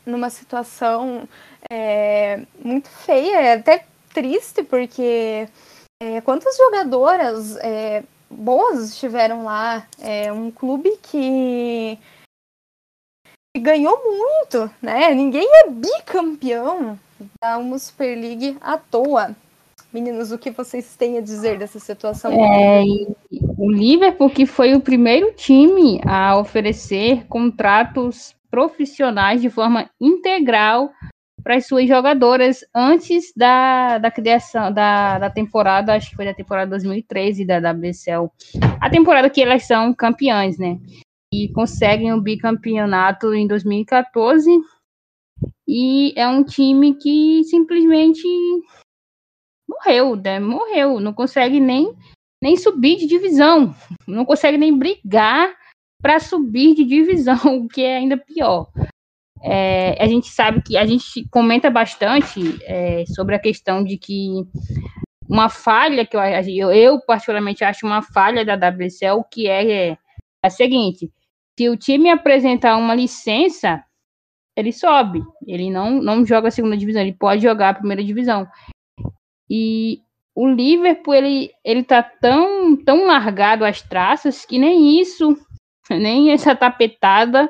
[0.05, 1.27] numa situação
[1.69, 3.85] é, muito feia, é até
[4.15, 5.45] triste, porque
[6.01, 8.01] é, quantas jogadoras é,
[8.31, 9.85] boas estiveram lá?
[9.99, 11.99] É um clube que
[13.57, 15.13] ganhou muito, né?
[15.13, 16.97] Ninguém é bicampeão
[17.41, 19.35] da uma Super League à toa.
[19.91, 22.31] Meninos, o que vocês têm a dizer dessa situação?
[22.31, 22.83] É,
[23.57, 30.89] o Liverpool que foi o primeiro time a oferecer contratos profissionais de forma integral
[31.45, 36.33] para as suas jogadoras antes da, da criação da, da temporada, acho que foi da
[36.33, 38.31] temporada 2013 da WSL,
[38.81, 40.79] a temporada que elas são campeãs, né?
[41.31, 44.49] E conseguem o bicampeonato em 2014.
[45.67, 48.27] E é um time que simplesmente
[49.69, 50.39] morreu, né?
[50.39, 51.93] Morreu, não consegue nem,
[52.41, 53.75] nem subir de divisão,
[54.07, 55.55] não consegue nem brigar
[56.01, 58.67] para subir de divisão, o que é ainda pior.
[59.47, 64.27] É, a gente sabe que a gente comenta bastante é, sobre a questão de que
[65.29, 69.97] uma falha que eu, eu, particularmente acho uma falha da WCL, que é, é
[70.43, 71.11] a seguinte:
[71.55, 73.83] se o time apresentar uma licença,
[74.57, 78.47] ele sobe, ele não, não joga a segunda divisão, ele pode jogar a primeira divisão.
[79.47, 79.99] E
[80.33, 85.37] o Liverpool ele ele tá tão tão largado às traças que nem isso,
[85.87, 87.47] nem essa tapetada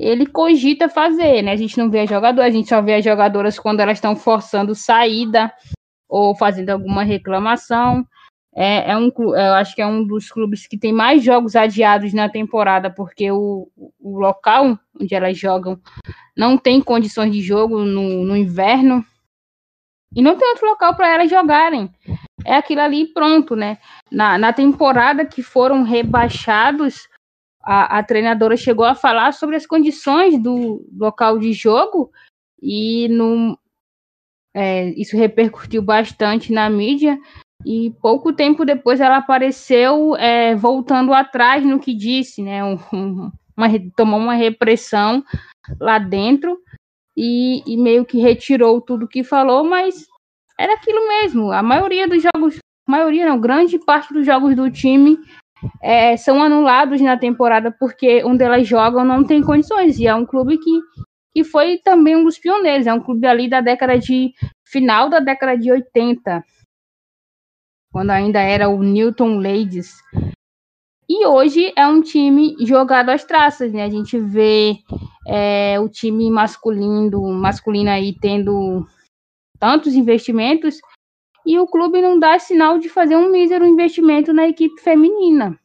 [0.00, 1.52] ele cogita fazer, né?
[1.52, 4.16] A gente não vê a jogadora, a gente só vê as jogadoras quando elas estão
[4.16, 5.52] forçando saída
[6.08, 8.06] ou fazendo alguma reclamação.
[8.54, 12.12] É, é um, eu acho que é um dos clubes que tem mais jogos adiados
[12.12, 13.68] na temporada, porque o,
[14.00, 15.78] o local onde elas jogam
[16.36, 19.04] não tem condições de jogo no, no inverno
[20.14, 21.90] e não tem outro local para elas jogarem.
[22.44, 23.78] É aquilo ali pronto, né?
[24.10, 27.08] Na, na temporada que foram rebaixados,
[27.62, 32.10] a, a treinadora chegou a falar sobre as condições do local de jogo
[32.62, 33.58] e no,
[34.54, 37.18] é, isso repercutiu bastante na mídia
[37.64, 42.64] e pouco tempo depois ela apareceu é, voltando atrás no que disse, né?
[42.64, 45.22] Um, uma, tomou uma repressão
[45.78, 46.58] lá dentro
[47.16, 50.06] e, e, meio que retirou tudo que falou, mas
[50.58, 51.52] era aquilo mesmo.
[51.52, 55.18] A maioria dos jogos, maioria não, grande parte dos jogos do time
[55.82, 59.98] é, são anulados na temporada porque onde elas jogam não tem condições.
[59.98, 60.80] E é um clube que,
[61.32, 62.86] que foi também um dos pioneiros.
[62.86, 64.32] É um clube ali da década de.
[64.64, 66.44] final da década de 80,
[67.92, 69.96] quando ainda era o Newton Ladies.
[71.08, 73.82] E hoje é um time jogado às traças, né?
[73.82, 74.76] A gente vê
[75.26, 78.86] é, o time masculino, masculino aí tendo
[79.58, 80.80] tantos investimentos
[81.44, 85.58] e o clube não dá sinal de fazer um mísero investimento na equipe feminina.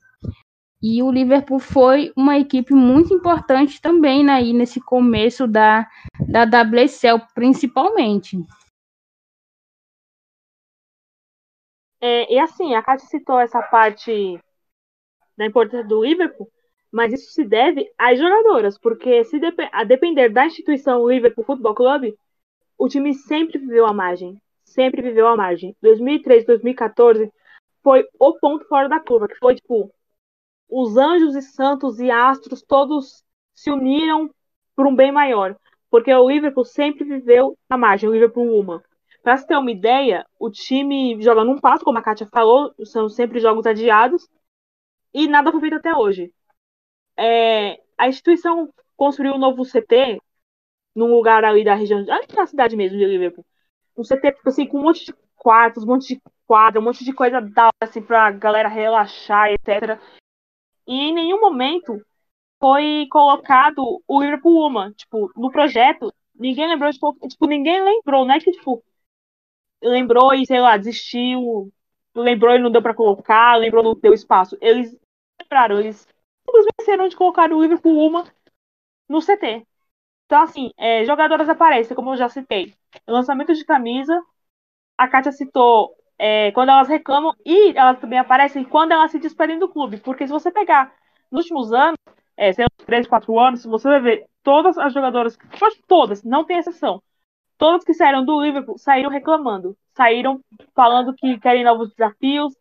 [0.82, 5.88] E o Liverpool foi uma equipe muito importante também né, aí nesse começo da,
[6.28, 8.38] da WSL, principalmente.
[12.00, 14.40] É, e assim, a Cátia citou essa parte
[15.36, 16.48] da importância do Liverpool,
[16.92, 21.74] mas isso se deve às jogadoras, porque se dep a depender da instituição Liverpool Football
[21.74, 22.14] Club,
[22.78, 24.40] o time sempre viveu à margem
[24.76, 25.76] sempre viveu à margem.
[25.82, 27.32] 2013, 2014
[27.82, 29.92] foi o ponto fora da curva, que foi tipo
[30.70, 34.30] os anjos e santos e astros todos se uniram
[34.76, 35.56] por um bem maior,
[35.90, 38.84] porque o Liverpool sempre viveu à margem, o Liverpool uma.
[39.24, 43.10] Para se ter uma ideia, o time joga num passo, como a Kátia falou, são
[43.10, 44.28] sempre jogos adiados,
[45.14, 46.34] e nada foi feito até hoje.
[47.18, 50.22] É, a instituição construiu um novo CT
[50.94, 53.46] num lugar ali da região, ali na cidade mesmo de Liverpool,
[53.98, 57.04] um CT, tipo assim, com um monte de quartos, um monte de quadra, um monte
[57.04, 60.00] de coisa da assim, pra galera relaxar, etc.
[60.88, 62.00] E em nenhum momento
[62.60, 68.40] foi colocado o Liverpool Woman, tipo, no projeto, ninguém lembrou, tipo, tipo, ninguém lembrou, né,
[68.40, 68.84] que, tipo,
[69.84, 71.72] lembrou e, sei lá, desistiu,
[72.16, 74.58] lembrou e não deu para colocar, lembrou não deu espaço.
[74.62, 74.96] Eles
[75.42, 76.08] lembraram, eles
[76.46, 78.26] simplesmente esqueceram de colocar o Liverpool Woman
[79.10, 79.66] no CT.
[80.26, 82.74] Então, assim, é, jogadoras aparecem, como eu já citei.
[83.08, 84.22] Lançamento de camisa,
[84.98, 89.60] a Kátia citou é, quando elas reclamam e elas também aparecem quando elas se despedem
[89.60, 89.98] do clube.
[90.00, 90.94] Porque se você pegar
[91.32, 91.98] nos últimos anos,
[92.38, 95.38] é, sei lá, 3, 4 anos, você vai ver todas as jogadoras,
[95.88, 97.02] todas, não tem exceção.
[97.58, 99.78] Todos que saíram do Liverpool saíram reclamando.
[99.96, 100.42] Saíram
[100.76, 102.54] falando que querem novos desafios,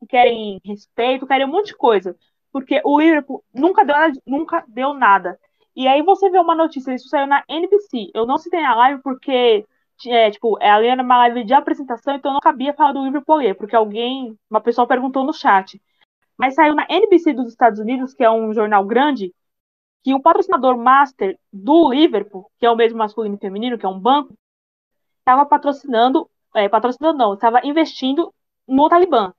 [0.00, 2.16] que querem respeito, querem um monte de coisa.
[2.52, 5.38] Porque o Liverpool nunca deu, nunca deu nada.
[5.74, 8.10] E aí você vê uma notícia, isso saiu na NBC.
[8.14, 9.66] Eu não citei na live porque,
[10.10, 13.54] é, tipo, ali era uma live de apresentação, então não cabia falar do Liverpool ali,
[13.54, 15.80] porque alguém, uma pessoa perguntou no chat.
[16.38, 19.32] Mas saiu na NBC dos Estados Unidos, que é um jornal grande,
[20.02, 23.88] que o patrocinador master do Liverpool, que é o mesmo masculino e feminino, que é
[23.88, 24.34] um banco,
[25.20, 28.32] estava patrocinando, é, patrocinando não, estava investindo
[28.68, 29.32] no Talibã.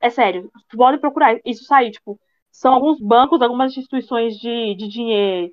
[0.00, 5.52] É sério, pode procurar, isso sair, tipo, são alguns bancos, algumas instituições de, de dinheiro,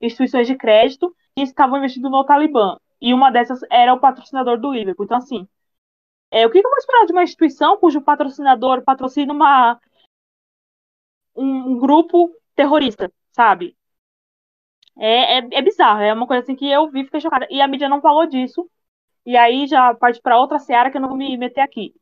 [0.00, 2.76] instituições de crédito, que estavam investindo no Talibã.
[3.04, 5.04] E uma dessas era o patrocinador do Liverpool.
[5.04, 5.46] Então, assim,
[6.30, 9.80] é, o que eu vou esperar de uma instituição cujo patrocinador patrocina uma,
[11.36, 13.76] um, grupo terrorista, sabe?
[14.96, 17.46] É, é, é, bizarro, é uma coisa assim que eu vi fiquei chocada.
[17.50, 18.68] E a mídia não falou disso.
[19.26, 21.94] E aí já parte para outra seara que eu não vou me meter aqui.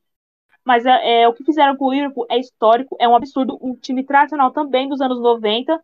[0.64, 3.58] Mas é, é, o que fizeram com o Liverpool é histórico, é um absurdo.
[3.62, 5.82] Um time tradicional também dos anos 90,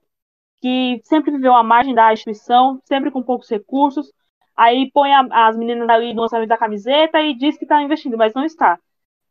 [0.61, 4.12] que sempre viveu à margem da instituição, sempre com poucos recursos.
[4.59, 8.18] Aí põe a, as meninas ali no lançamento da camiseta e diz que está investindo,
[8.18, 8.77] mas não está.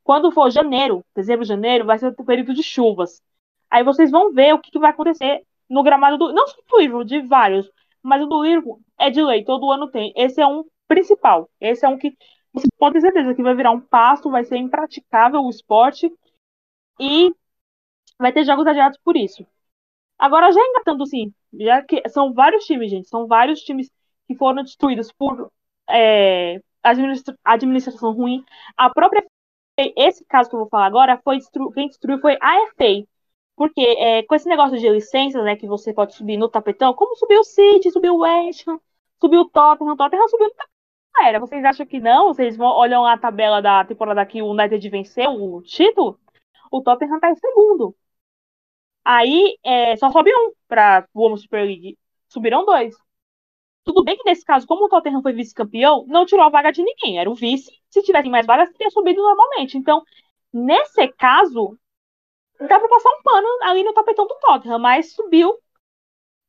[0.01, 3.21] Quando for janeiro, dezembro, janeiro, vai ser o período de chuvas.
[3.69, 6.33] Aí vocês vão ver o que, que vai acontecer no gramado do.
[6.33, 7.69] Não só do livro, de vários.
[8.01, 10.13] Mas o do livro é de lei, todo ano tem.
[10.15, 11.49] Esse é um principal.
[11.59, 12.15] Esse é um que
[12.53, 16.09] você pode ter certeza que vai virar um pasto, vai ser impraticável o esporte.
[17.01, 17.33] E
[18.17, 19.45] vai ter jogos adiados por isso.
[20.17, 23.91] Agora, já engatando assim, já que são vários times, gente, são vários times
[24.27, 25.51] que foram destruídos por
[25.89, 28.43] é, administra administração ruim.
[28.75, 29.25] A própria
[29.95, 33.07] esse caso que eu vou falar agora, foi destru quem destruiu foi a FA.
[33.55, 37.15] Porque é, com esse negócio de licenças, né, que você pode subir no tapetão, como
[37.15, 38.79] subiu o City, subiu o West Ham,
[39.19, 40.77] subiu o Tottenham, o Tottenham subiu no tapetão.
[41.19, 42.27] Era, vocês acham que não?
[42.27, 46.19] Vocês olham a tabela da temporada que o United venceu o título?
[46.71, 47.95] O Tottenham tá em segundo.
[49.03, 51.97] Aí é, só sobe um para o Super League.
[52.27, 52.95] Subiram dois.
[53.87, 56.83] Tudo bem que nesse caso, como o Tottenham foi vice-campeão, não tirou a vaga de
[56.83, 57.19] ninguém.
[57.19, 57.71] Era o vice.
[57.89, 59.77] Se tivessem mais vagas, teria subido normalmente.
[59.77, 60.03] Então,
[60.51, 61.77] nesse caso,
[62.59, 65.57] dá pra passar um pano ali no tapetão do Tottenham, mas subiu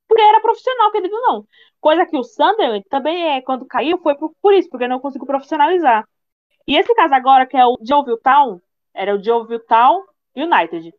[0.08, 1.46] porque era profissional, querido não.
[1.80, 5.26] Coisa que o Sunderland também é, quando caiu, foi por, por isso, porque não conseguiu
[5.26, 6.08] profissionalizar.
[6.66, 8.60] E esse caso agora, que é o Deauville Town,
[8.92, 10.92] era o Deauville Town United.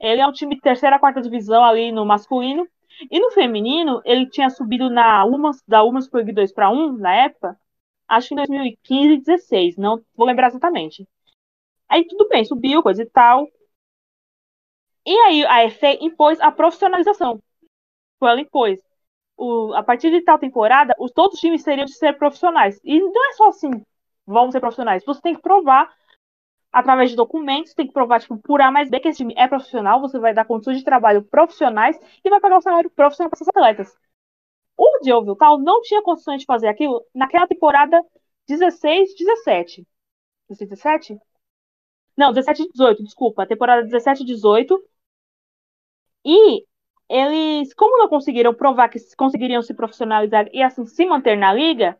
[0.00, 2.68] Ele é um time de terceira, quarta divisão ali no masculino.
[3.10, 7.14] E no feminino, ele tinha subido na Umas, da Umas League 2 para 1, na
[7.14, 7.58] época,
[8.08, 11.06] acho que em 2015 e 16, não vou lembrar exatamente.
[11.88, 13.46] Aí tudo bem, subiu, coisa e tal.
[15.06, 17.40] E aí a FA impôs a profissionalização.
[18.20, 18.80] Ela impôs.
[19.36, 22.80] O, a partir de tal temporada, os, todos os times teriam de ser profissionais.
[22.84, 23.70] E não é só assim,
[24.26, 25.04] vão ser profissionais.
[25.04, 25.88] Você tem que provar
[26.78, 29.48] através de documentos, tem que provar, tipo, por A mais B que esse time é
[29.48, 33.38] profissional, você vai dar condições de trabalho profissionais e vai pagar o salário profissional para
[33.38, 33.96] seus atletas.
[34.76, 38.02] O Diogo Tal não tinha condições de fazer aquilo naquela temporada
[38.48, 39.86] 16, 17.
[40.48, 41.18] 16, 17?
[42.16, 43.46] Não, 17 18, desculpa.
[43.46, 44.82] Temporada 17 18,
[46.24, 46.64] e
[47.08, 51.98] eles, como não conseguiram provar que conseguiriam se profissionalizar e assim se manter na liga,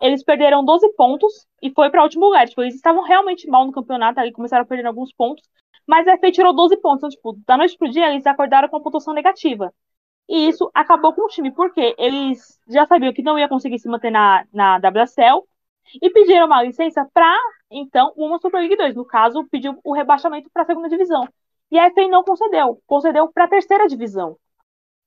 [0.00, 2.48] eles perderam 12 pontos e foi para o último lugar.
[2.48, 5.42] Tipo, eles estavam realmente mal no campeonato, ali começaram a perder alguns pontos,
[5.86, 6.98] mas a FA tirou 12 pontos.
[6.98, 9.72] Então, tipo, da noite pro dia, eles acordaram com a pontuação negativa.
[10.28, 13.88] E isso acabou com o time, porque eles já sabiam que não ia conseguir se
[13.88, 15.44] manter na, na WSL
[16.00, 17.36] e pediram uma licença para,
[17.70, 18.94] então, uma Super League 2.
[18.94, 21.28] No caso, pediu o rebaixamento para a segunda divisão.
[21.70, 24.36] E a FA não concedeu, concedeu para a terceira divisão.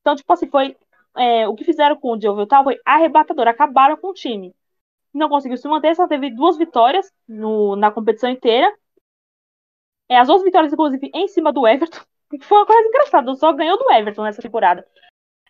[0.02, 0.76] Então, tipo assim, foi.
[1.16, 4.54] É, o que fizeram com o Diogo Tal foi arrebatador, acabaram com o time.
[5.14, 8.74] Não conseguiu se manter, só teve duas vitórias no, na competição inteira.
[10.10, 12.00] É, as duas vitórias, inclusive, em cima do Everton.
[12.42, 14.86] Foi uma coisa engraçada, só ganhou do Everton nessa temporada.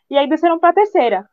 [0.09, 1.29] E aí desceram para a terceira.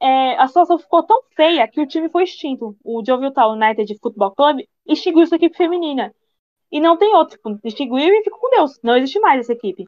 [0.00, 2.76] É, a situação ficou tão feia que o time foi extinto.
[2.84, 6.14] O Jovial United Football Club extinguiu sua equipe feminina.
[6.70, 7.36] E não tem outro.
[7.36, 8.80] Tipo, extinguiu e ficou com Deus.
[8.82, 9.84] Não existe mais essa equipe.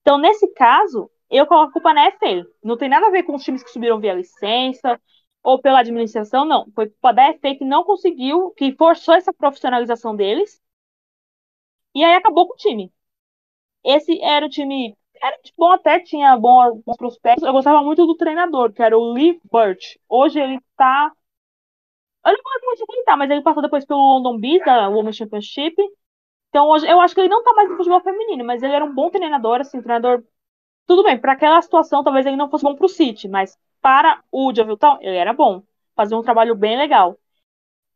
[0.00, 2.44] Então, nesse caso, eu coloco a culpa na FA.
[2.62, 5.00] Não tem nada a ver com os times que subiram via licença
[5.46, 6.70] ou pela administração, não.
[6.74, 10.60] Foi culpa da FA que não conseguiu, que forçou essa profissionalização deles.
[11.94, 12.92] E aí acabou com o time.
[13.84, 14.96] Esse era o time.
[15.22, 17.44] Era bom até, tinha bons, bons prospectos.
[17.44, 19.96] Eu gostava muito do treinador, que era o Lee Burt.
[20.08, 21.12] Hoje ele tá
[22.24, 24.88] eu não gosto muito de quem tá, mas ele passou depois pelo London Bees, da
[24.88, 25.76] Women's Championship.
[26.50, 28.84] Então, hoje, eu acho que ele não tá mais no futebol feminino, mas ele era
[28.84, 30.24] um bom treinador, assim, treinador.
[30.86, 34.52] Tudo bem, para aquela situação, talvez ele não fosse bom pro City, mas para o
[34.54, 35.62] Jovilton, ele era bom.
[35.94, 37.18] fazer um trabalho bem legal.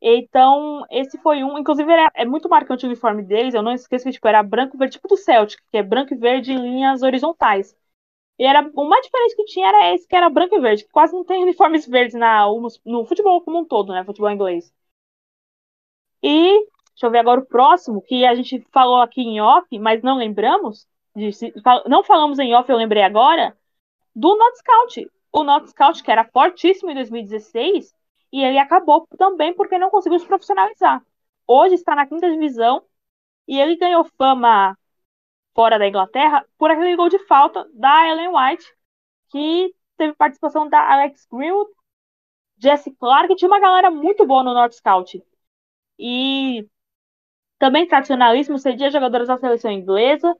[0.01, 1.57] Então, esse foi um.
[1.57, 3.53] Inclusive, era, é muito marcante o uniforme deles.
[3.53, 6.13] Eu não esqueço que tipo, era branco e verde, tipo do Celtic, que é branco
[6.13, 7.75] e verde em linhas horizontais.
[8.39, 10.91] E era, o mais diferente que tinha era esse, que era branco e verde, que
[10.91, 12.45] quase não tem uniformes verdes na,
[12.85, 14.03] no futebol como um todo, né?
[14.05, 14.73] Futebol inglês.
[16.23, 16.59] E,
[16.93, 20.17] deixa eu ver agora o próximo, que a gente falou aqui em off, mas não
[20.17, 20.87] lembramos.
[21.15, 21.31] De,
[21.87, 23.57] não falamos em off, eu lembrei agora,
[24.15, 25.11] do Not Scout.
[25.31, 27.93] O Not Scout, que era fortíssimo em 2016,
[28.31, 31.03] e ele acabou também porque não conseguiu se profissionalizar.
[31.47, 32.83] Hoje está na quinta divisão
[33.47, 34.77] e ele ganhou fama
[35.53, 38.65] fora da Inglaterra por aquele gol de falta da Ellen White,
[39.29, 41.71] que teve participação da Alex Greenwood,
[42.57, 45.21] Jesse Clark, tinha uma galera muito boa no North Scout.
[45.99, 46.67] E
[47.59, 50.35] também tradicionalismo, cedia jogadores da seleção inglesa.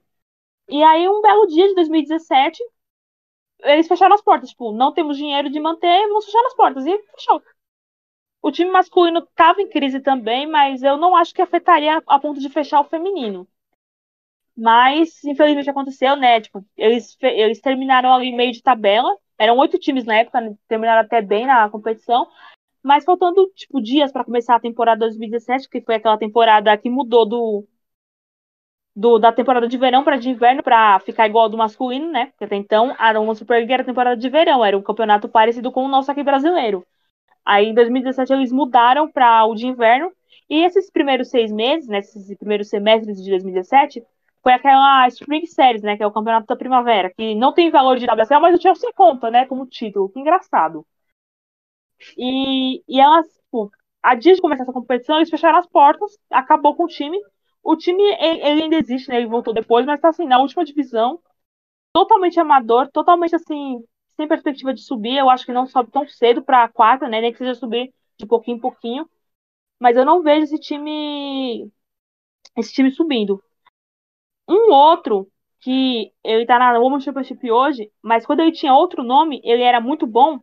[0.68, 2.62] E aí, um belo dia de 2017,
[3.62, 4.50] eles fecharam as portas.
[4.50, 6.86] Tipo, não temos dinheiro de manter, vamos fechar as portas.
[6.86, 7.42] E fechou.
[8.42, 12.40] O time masculino estava em crise também, mas eu não acho que afetaria a ponto
[12.40, 13.46] de fechar o feminino.
[14.56, 16.40] Mas, infelizmente, aconteceu, né?
[16.40, 19.16] Tipo, eles, eles terminaram ali meio de tabela.
[19.38, 22.28] Eram oito times na época, terminaram até bem na competição.
[22.82, 27.26] Mas faltando, tipo, dias para começar a temporada 2017, que foi aquela temporada que mudou
[27.26, 27.66] do,
[28.94, 32.26] do da temporada de verão para de inverno para ficar igual ao do masculino, né?
[32.26, 35.72] Porque até então a uma Super League era temporada de verão, era um campeonato parecido
[35.72, 36.84] com o nosso aqui brasileiro.
[37.44, 40.12] Aí em 2017 eles mudaram para o de inverno.
[40.48, 44.04] E esses primeiros seis meses, né, esses primeiros semestres de 2017,
[44.42, 47.96] foi aquela Spring Series, né, que é o campeonato da primavera, que não tem valor
[47.96, 50.08] de WSL, mas o Chelsea conta, né, como título.
[50.10, 50.84] Que engraçado.
[52.16, 53.70] E, e elas, tipo,
[54.02, 57.18] a dia de começar essa competição, eles fecharam as portas, acabou com o time.
[57.62, 61.20] O time, ele ainda existe, né, ele voltou depois, mas tá assim, na última divisão,
[61.92, 63.84] totalmente amador, totalmente assim,
[64.16, 65.16] sem perspectiva de subir.
[65.18, 67.20] Eu acho que não sobe tão cedo para a quarta, né?
[67.20, 69.08] Nem que seja subir de pouquinho em pouquinho.
[69.80, 71.70] Mas eu não vejo esse time
[72.56, 73.42] esse time subindo.
[74.48, 75.28] Um outro
[75.60, 79.80] que ele tá na Women's Championship hoje, mas quando ele tinha outro nome, ele era
[79.80, 80.40] muito bom,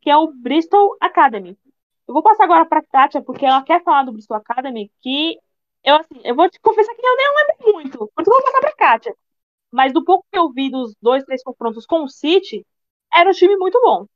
[0.00, 1.58] que é o Bristol Academy.
[2.06, 5.38] Eu vou passar agora para Kátia, porque ela quer falar do Bristol Academy, que
[5.88, 8.60] eu assim, eu vou te confessar que eu nem lembro muito, por isso vou passar
[8.60, 9.14] para Kátia.
[9.72, 12.64] Mas do pouco que eu vi dos dois, três confrontos com o City,
[13.12, 14.06] era um time muito bom.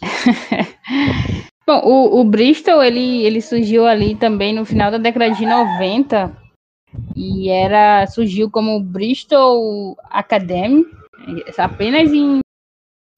[1.66, 6.36] bom, o, o, Bristol, ele, ele surgiu ali também no final da década de 90
[7.16, 10.84] e era surgiu como Bristol Academy,
[11.58, 12.40] apenas em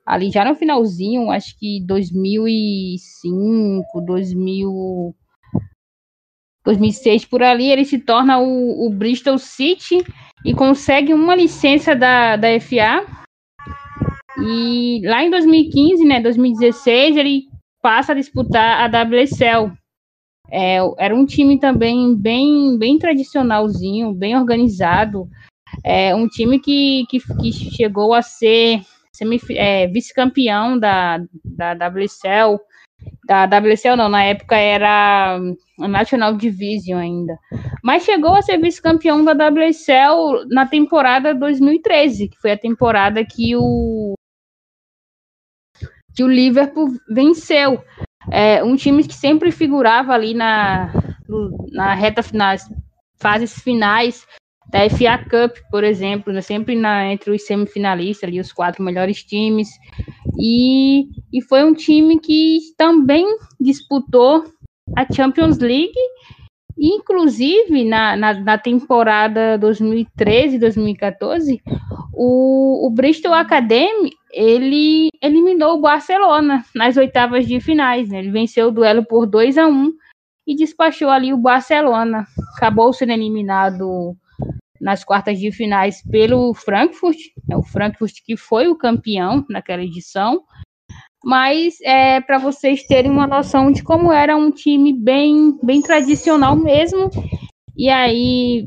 [0.04, 5.14] ali já no finalzinho, acho que 2005, 2000
[6.66, 10.04] 2006 por ali, ele se torna o, o Bristol City
[10.44, 13.06] e consegue uma licença da, da FA
[14.38, 17.44] e lá em 2015, né, 2016, ele
[17.82, 19.72] passa a disputar a WSL.
[20.50, 25.28] É, era um time também bem, bem tradicionalzinho, bem organizado.
[25.82, 28.82] É um time que, que, que chegou a ser
[29.50, 32.60] é, vice-campeão da, da WSL.
[33.26, 35.36] Da WSL não, na época era
[35.80, 37.36] a National Division ainda.
[37.82, 43.56] Mas chegou a ser vice-campeão da WSL na temporada 2013, que foi a temporada que
[43.56, 44.14] o
[46.14, 47.82] que o Liverpool venceu.
[48.30, 50.90] É, um time que sempre figurava ali na,
[51.72, 52.56] na reta final,
[53.18, 54.26] fases finais
[54.70, 59.22] da FA Cup, por exemplo, né, sempre na, entre os semifinalistas, ali, os quatro melhores
[59.22, 59.68] times.
[60.38, 63.24] E, e foi um time que também
[63.60, 64.44] disputou
[64.96, 65.94] a Champions League,
[66.78, 71.60] inclusive na, na, na temporada 2013-2014,
[72.12, 78.10] o, o Bristol Academy ele eliminou o Barcelona nas oitavas de finais.
[78.10, 78.18] Né?
[78.18, 79.92] Ele venceu o duelo por 2 a 1
[80.46, 82.26] e despachou ali o Barcelona.
[82.56, 84.14] Acabou sendo eliminado
[84.80, 87.16] nas quartas de finais pelo Frankfurt,
[87.48, 87.56] né?
[87.56, 90.42] o Frankfurt que foi o campeão naquela edição.
[91.24, 96.54] Mas é para vocês terem uma noção de como era um time bem, bem tradicional
[96.54, 97.10] mesmo.
[97.76, 98.66] E aí,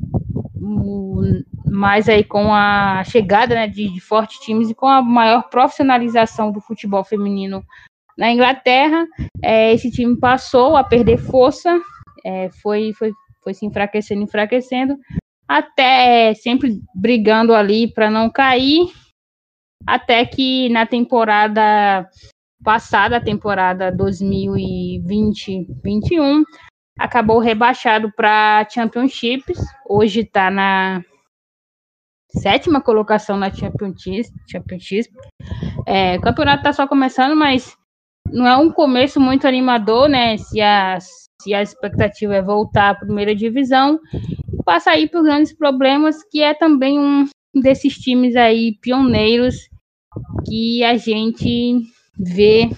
[1.65, 6.51] mas aí com a chegada né, de, de, fortes times e com a maior profissionalização
[6.51, 7.63] do futebol feminino
[8.17, 9.07] na Inglaterra,
[9.41, 11.79] é, esse time passou a perder força,
[12.25, 14.97] é, foi, foi, foi se enfraquecendo, enfraquecendo,
[15.49, 18.85] até sempre brigando ali para não cair,
[19.87, 22.07] até que na temporada
[22.63, 26.43] passada, a temporada 2020-21,
[26.99, 31.03] acabou rebaixado para Championships, hoje está na
[32.29, 34.29] sétima colocação na Championship.
[34.51, 35.09] Championship.
[35.87, 37.75] É, o campeonato está só começando, mas
[38.27, 40.37] não é um começo muito animador, né?
[40.37, 43.99] Se a, se a expectativa é voltar à primeira divisão,
[44.69, 49.67] passa aí por grandes problemas, que é também um desses times aí pioneiros
[50.45, 51.81] que a gente
[52.15, 52.69] vê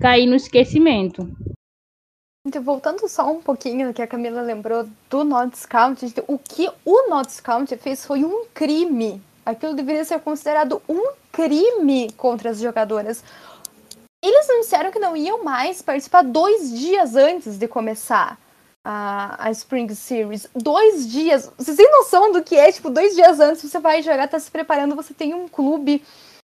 [0.00, 1.30] cair no esquecimento.
[2.44, 7.08] Então, voltando só um pouquinho que a Camila lembrou do Not Scout, o que o
[7.08, 9.22] Not Scout fez foi um crime.
[9.46, 13.22] Aquilo deveria ser considerado um crime contra as jogadoras.
[14.24, 18.36] Eles anunciaram que não iam mais participar dois dias antes de começar
[18.84, 20.48] a, a Spring Series.
[20.54, 21.50] Dois dias.
[21.56, 22.72] Vocês têm noção do que é?
[22.72, 26.02] Tipo, dois dias antes você vai jogar, tá se preparando, você tem um clube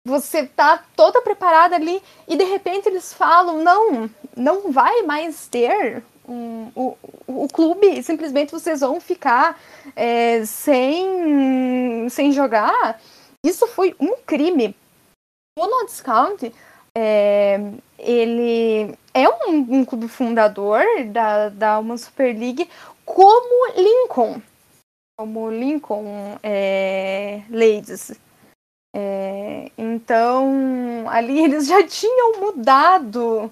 [0.07, 6.03] você tá toda preparada ali e de repente eles falam não não vai mais ter
[6.25, 6.97] o,
[7.27, 9.59] o clube simplesmente vocês vão ficar
[9.95, 12.99] é, sem sem jogar
[13.45, 14.75] isso foi um crime
[15.57, 16.51] o No Discount
[16.95, 17.59] é,
[17.99, 22.69] ele é um, um, clube fundador da, da uma Super League
[23.05, 24.41] como Lincoln
[25.17, 28.11] como Lincoln é, Ladies
[28.95, 33.51] é, então, ali eles já tinham mudado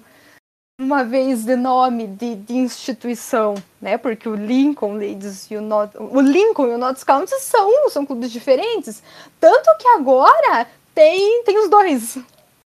[0.80, 3.98] uma vez de nome de, de instituição, né?
[3.98, 8.06] Porque o Lincoln Ladies e o Not, o Lincoln e o Notts County são, são
[8.06, 9.02] clubes diferentes.
[9.40, 12.18] Tanto que agora tem, tem os dois.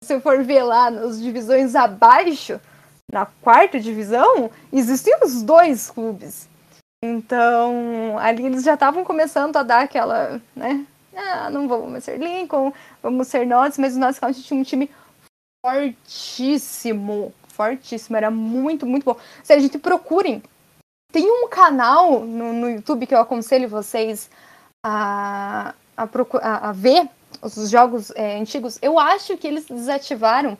[0.04, 2.60] Se for ver lá nas divisões abaixo,
[3.10, 6.48] na quarta divisão, existem os dois clubes.
[7.02, 10.86] Então, ali eles já estavam começando a dar aquela, né,
[11.16, 14.90] ah, não vamos ser Lincoln, vamos ser nós, mas o nosso County tinha um time
[15.64, 19.16] fortíssimo, fortíssimo, era muito, muito bom.
[19.42, 20.42] Se a gente procurem,
[21.12, 24.30] tem um canal no, no YouTube que eu aconselho vocês
[24.84, 27.08] a, a, a, a ver
[27.44, 28.78] os jogos é, antigos.
[28.80, 30.56] Eu acho que eles desativaram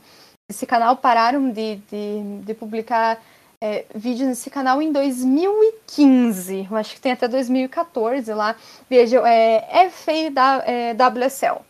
[0.47, 3.19] esse canal, pararam de, de, de publicar
[3.59, 6.67] é, vídeo nesse canal em 2015.
[6.69, 8.55] Eu acho que tem até 2014 lá.
[8.89, 11.65] Vejam, é FAWSL.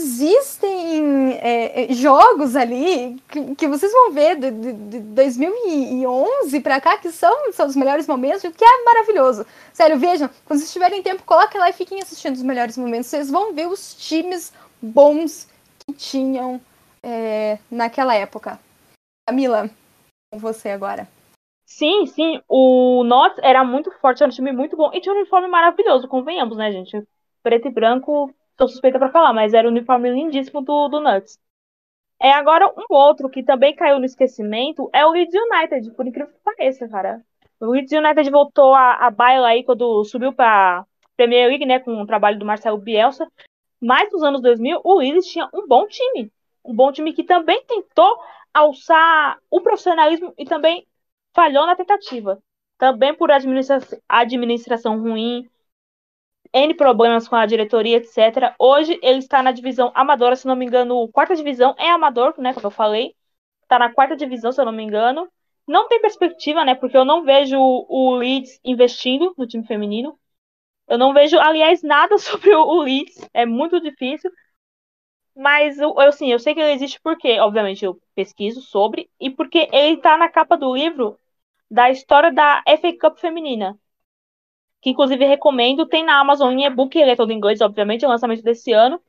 [0.00, 6.80] Existem é, é, jogos ali que, que, vocês vão ver de, de, de 2011 para
[6.80, 9.44] cá que são, são os melhores momentos, que é maravilhoso.
[9.74, 13.08] Sério, vejam, quando vocês tiverem tempo, coloquem lá e fiquem assistindo os melhores momentos.
[13.08, 15.46] Vocês vão ver os times bons
[15.84, 16.58] que tinham
[17.02, 18.58] é, naquela época.
[19.28, 19.68] Camila,
[20.32, 21.06] com você agora.
[21.66, 22.40] Sim, sim.
[22.48, 24.90] O Notts era muito forte, era um time muito bom.
[24.94, 27.06] E tinha um uniforme maravilhoso, convenhamos, né, gente?
[27.42, 31.38] Preto e branco, tô suspeita para falar, mas era um uniforme lindíssimo do, do Nuts.
[32.20, 36.30] É, agora, um outro que também caiu no esquecimento é o Leeds United, por incrível
[36.30, 37.22] que pareça, cara.
[37.58, 40.84] O Leeds United voltou a, a baila aí quando subiu pra
[41.16, 43.26] Premier League, né, com o trabalho do Marcelo Bielsa.
[43.80, 46.30] Mas nos anos 2000, o Leeds tinha um bom time.
[46.62, 48.18] Um bom time que também tentou
[48.52, 50.86] alçar o profissionalismo e também
[51.34, 52.38] falhou na tentativa.
[52.76, 55.48] Também por administra administração ruim,
[56.52, 58.54] N problemas com a diretoria, etc.
[58.58, 62.52] Hoje ele está na divisão amadora, se não me engano, quarta divisão é amador, né?
[62.54, 63.14] Como eu falei.
[63.62, 65.28] Está na quarta divisão, se eu não me engano.
[65.66, 66.74] Não tem perspectiva, né?
[66.74, 70.18] Porque eu não vejo o Leeds investindo no time feminino.
[70.88, 73.16] Eu não vejo, aliás, nada sobre o Leeds.
[73.34, 74.30] É muito difícil.
[75.34, 79.30] Mas eu, eu, assim, eu sei que ele existe porque, obviamente, eu pesquiso sobre, e
[79.30, 81.18] porque ele tá na capa do livro
[81.70, 83.78] da história da FA Cup feminina.
[84.80, 88.08] Que inclusive recomendo, tem na Amazon em e-book, ele é todo em inglês, obviamente, é
[88.08, 89.00] o lançamento desse ano.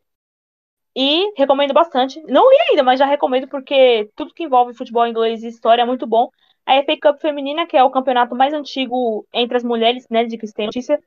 [0.95, 2.21] E recomendo bastante.
[2.23, 5.85] Não li ainda, mas já recomendo porque tudo que envolve futebol inglês e história é
[5.85, 6.29] muito bom.
[6.65, 10.37] A FA Cup feminina, que é o campeonato mais antigo entre as mulheres, né, de
[10.37, 11.01] que se tem notícia.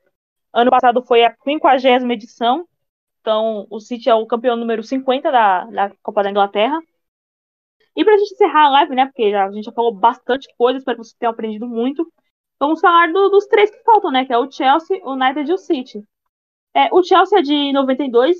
[0.53, 2.67] Ano passado foi a 50 edição,
[3.25, 6.79] então, o City é o campeão número 50 da, da Copa da Inglaterra.
[7.95, 9.05] E pra gente encerrar a live, né?
[9.07, 12.07] Porque a gente já falou bastante coisa, espero que vocês tenham aprendido muito.
[12.59, 14.25] Vamos falar do, dos três que faltam, né?
[14.25, 16.03] Que é o Chelsea, o United e o City.
[16.73, 18.37] É, o Chelsea é de 92.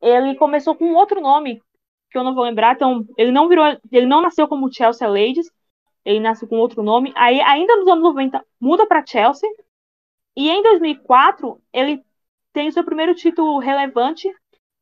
[0.00, 1.62] Ele começou com outro nome,
[2.10, 2.74] que eu não vou lembrar.
[2.74, 3.64] Então, ele não virou.
[3.90, 5.50] Ele não nasceu como Chelsea Ladies.
[6.04, 7.12] Ele nasceu com outro nome.
[7.16, 9.48] Aí, ainda nos anos 90, muda para Chelsea.
[10.36, 12.02] E em 2004, ele
[12.52, 14.28] tem o seu primeiro título relevante,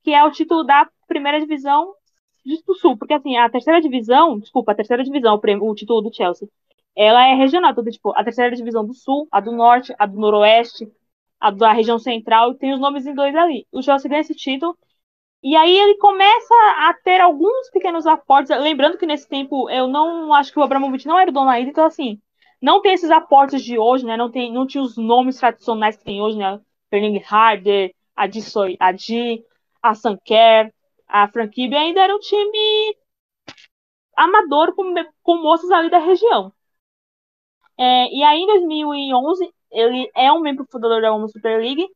[0.03, 1.95] que é o título da primeira divisão
[2.67, 2.97] do Sul.
[2.97, 6.49] Porque, assim, a terceira divisão, desculpa, a terceira divisão, o, prêmio, o título do Chelsea,
[6.97, 7.73] ela é regional.
[7.73, 10.91] Então, tipo, a terceira divisão do Sul, a do Norte, a do Noroeste,
[11.41, 13.67] a da região central, e tem os nomes em dois ali.
[13.73, 14.77] O Chelsea ganha esse título.
[15.43, 16.55] E aí ele começa
[16.89, 18.51] a ter alguns pequenos aportes.
[18.61, 21.71] Lembrando que nesse tempo eu não acho que o Abramovich não era o dono ainda,
[21.71, 22.21] então assim,
[22.61, 24.17] não tem esses aportes de hoje, né?
[24.17, 26.61] Não, tem, não tinha os nomes tradicionais que tem hoje, né?
[26.91, 28.41] Erling Harder, a Di,
[28.81, 29.45] a, Di,
[29.83, 30.73] a Sanker,
[31.07, 32.97] a Frank Kibbe ainda era um time
[34.17, 36.53] amador com, com moças ali da região.
[37.79, 41.87] É, e aí, em 2011, ele é um membro fundador da Women's Super League.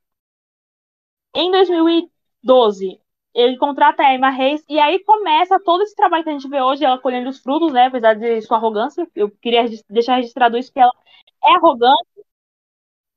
[1.35, 3.01] Em 2012,
[3.35, 6.61] ele contrata a Emma Reis, e aí começa todo esse trabalho que a gente vê
[6.61, 7.87] hoje, ela colhendo os frutos, né?
[7.87, 9.09] Apesar de sua arrogância.
[9.15, 10.93] Eu queria deixar registrado isso, que ela
[11.45, 12.23] é arrogante,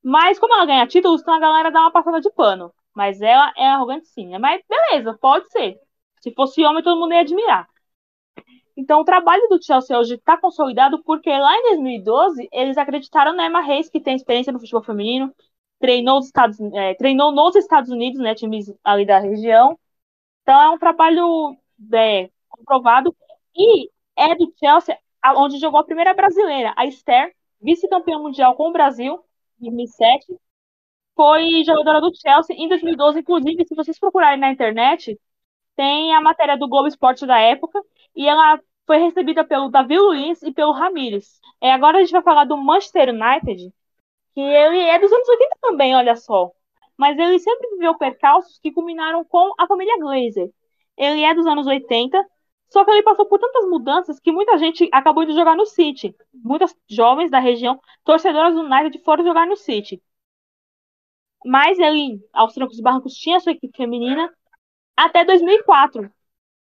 [0.03, 2.73] mas como ela ganha títulos, então a galera dá uma passada de pano.
[2.93, 4.27] Mas ela é arrogante sim.
[4.27, 4.37] Né?
[4.37, 5.79] Mas beleza, pode ser.
[6.21, 7.67] Se fosse homem, todo mundo ia admirar.
[8.77, 13.45] Então, o trabalho do Chelsea hoje está consolidado porque lá em 2012 eles acreditaram na
[13.45, 15.33] Emma Reis, que tem experiência no futebol feminino,
[15.79, 19.79] treinou, nos Estados, é, treinou nos Estados Unidos, né, times ali da região.
[20.41, 21.57] Então, é um trabalho
[21.93, 23.15] é, comprovado.
[23.55, 24.97] E é do Chelsea
[25.33, 29.23] onde jogou a primeira brasileira, a Esther, vice-campeã mundial com o Brasil,
[29.59, 30.25] em 2007.
[31.15, 33.19] Foi jogadora do Chelsea em 2012.
[33.19, 35.19] Inclusive, se vocês procurarem na internet,
[35.75, 37.81] tem a matéria do Globo Esporte da época,
[38.15, 41.39] e ela foi recebida pelo Davi Luiz e pelo Ramires.
[41.61, 43.73] É, agora a gente vai falar do Manchester United,
[44.33, 46.51] que ele é dos anos 80 também, olha só.
[46.97, 50.49] Mas ele sempre viveu percalços que culminaram com a família Glazer.
[50.97, 52.23] Ele é dos anos 80,
[52.69, 56.15] só que ele passou por tantas mudanças que muita gente acabou indo jogar no City.
[56.33, 60.01] Muitas jovens da região, torcedoras do United, foram jogar no City.
[61.45, 64.33] Mas ele, aos trancos e barrancos, tinha sua equipe feminina
[64.97, 66.11] até 2004,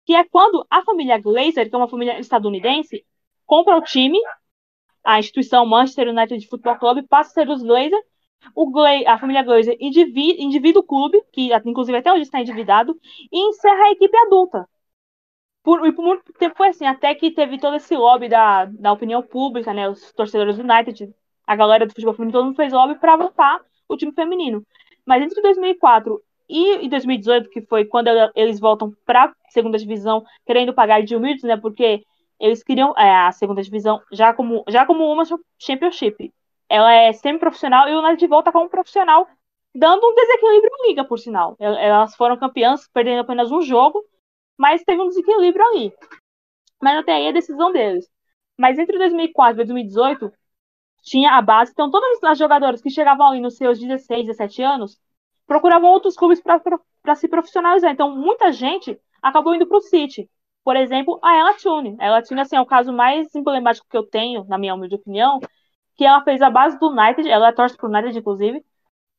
[0.04, 3.04] que é quando a família Glazer, que é uma família estadunidense,
[3.46, 4.18] compra o time,
[5.02, 8.00] a instituição Manchester United Football Club passa a ser os Glazer,
[9.06, 12.98] a família Glazer endivida, o clube, que inclusive até hoje está endividado,
[13.32, 14.68] e encerra a equipe adulta.
[15.62, 18.92] Por, e por muito tempo foi assim, até que teve todo esse lobby da, da
[18.92, 21.14] opinião pública, né, os torcedores do United,
[21.46, 24.64] a galera do futebol feminino, todo mundo fez lobby para voltar o time feminino.
[25.06, 30.24] Mas entre 2004 e em 2018, que foi quando eles voltam para a segunda divisão,
[30.46, 31.56] querendo pagar de humildes, né?
[31.56, 32.04] Porque
[32.38, 35.24] eles queriam é, a segunda divisão já como, já como uma
[35.58, 36.32] championship.
[36.68, 39.28] Ela é semi-profissional e o United volta como profissional,
[39.74, 41.56] dando um desequilíbrio em liga, por sinal.
[41.58, 44.02] Elas foram campeãs, perdendo apenas um jogo,
[44.56, 45.92] mas teve um desequilíbrio ali.
[46.82, 48.08] Mas até aí a decisão deles.
[48.58, 50.32] Mas entre 2004 e 2018,
[51.02, 51.72] tinha a base.
[51.72, 54.98] Então, todas as jogadoras que chegavam ali nos seus 16, 17 anos,
[55.46, 57.90] procuravam outros clubes para se profissionalizar.
[57.90, 60.28] Então, muita gente acabou indo para o City.
[60.64, 61.96] Por exemplo, a Ella Tune.
[62.00, 64.94] A Ella Tune assim, é o caso mais emblemático que eu tenho, na minha humilde
[64.94, 65.40] opinião,
[65.96, 68.64] que ela fez a base do United, ela torce pro United, inclusive.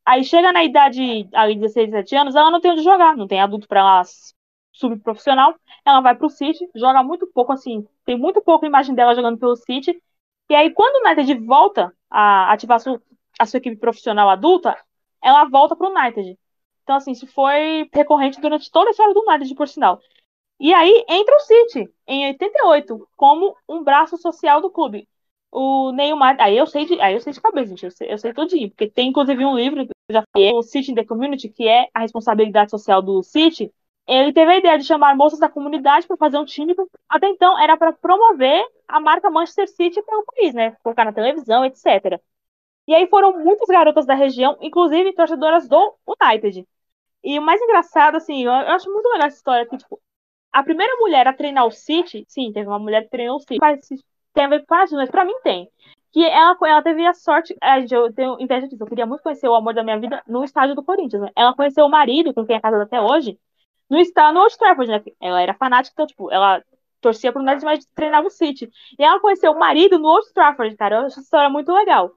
[0.05, 3.41] Aí chega na idade ali, 16, 17 anos, ela não tem onde jogar, não tem
[3.41, 4.01] adulto para ela
[4.71, 5.55] subprofissional.
[5.85, 9.55] Ela vai pro City, joga muito pouco, assim, tem muito pouco imagem dela jogando pelo
[9.55, 9.99] City.
[10.49, 13.01] E aí, quando o United volta a ativar a sua,
[13.39, 14.77] a sua equipe profissional adulta,
[15.25, 16.37] ela volta para o United.
[16.83, 19.99] Então, assim, isso foi recorrente durante toda a história do United, por sinal.
[20.59, 25.07] E aí entra o City, em 88, como um braço social do clube.
[25.51, 26.37] O Neymar.
[26.39, 27.85] Aí eu sei de, aí eu sei de cabeça, gente.
[27.85, 28.69] Eu sei, eu sei tudinho.
[28.69, 31.67] Porque tem, inclusive, um livro que eu já falei, o City in the Community, que
[31.67, 33.73] é a responsabilidade social do City.
[34.07, 36.75] Ele teve a ideia de chamar moças da comunidade para fazer um time.
[37.09, 40.77] Até então, era para promover a marca Manchester City pelo país, né?
[40.83, 42.21] Colocar na televisão, etc.
[42.87, 46.67] E aí foram muitas garotas da região, inclusive torcedoras do United.
[47.23, 49.99] E o mais engraçado, assim, eu acho muito legal essa história, que, tipo,
[50.53, 53.57] a primeira mulher a treinar o City, sim, teve uma mulher que treinou o City,
[53.59, 53.79] mas
[54.33, 55.67] tem a ver com racismo, mas pra mim tem.
[56.11, 59.23] Que ela, ela teve a sorte, a gente, eu tenho inveja disso, eu queria muito
[59.23, 61.31] conhecer o amor da minha vida no estádio do Corinthians, né?
[61.35, 63.37] Ela conheceu o marido, com quem é casada até hoje,
[63.89, 65.03] no estádio, no Old Trafford, né?
[65.19, 66.63] Ela era fanática, então, tipo, ela
[67.01, 68.69] torcia pro United, mas treinava o City.
[68.97, 72.11] E ela conheceu o marido no Old Trafford, cara, eu acho essa história muito legal.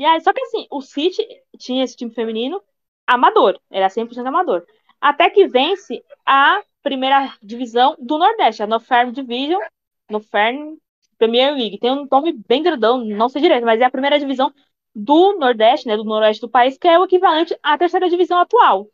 [0.00, 1.22] E aí, só que assim, o City
[1.58, 2.62] tinha esse time feminino
[3.06, 4.66] amador, era 100% amador.
[5.00, 9.60] Até que vence a primeira divisão do Nordeste, a Northern Division,
[10.10, 10.78] Northern
[11.18, 11.78] Premier League.
[11.78, 14.52] Tem um nome bem grandão, não sei direito, mas é a primeira divisão
[14.94, 18.88] do Nordeste, né, do Noroeste do país, que é o equivalente à terceira divisão atual.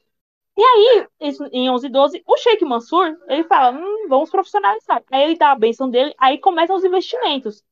[0.57, 1.07] E aí,
[1.53, 5.05] em 11 e 12, o Sheikh Mansur, ele fala, hum, vamos profissionalizar.
[5.11, 7.63] Aí ele dá a benção dele, aí começam os investimentos.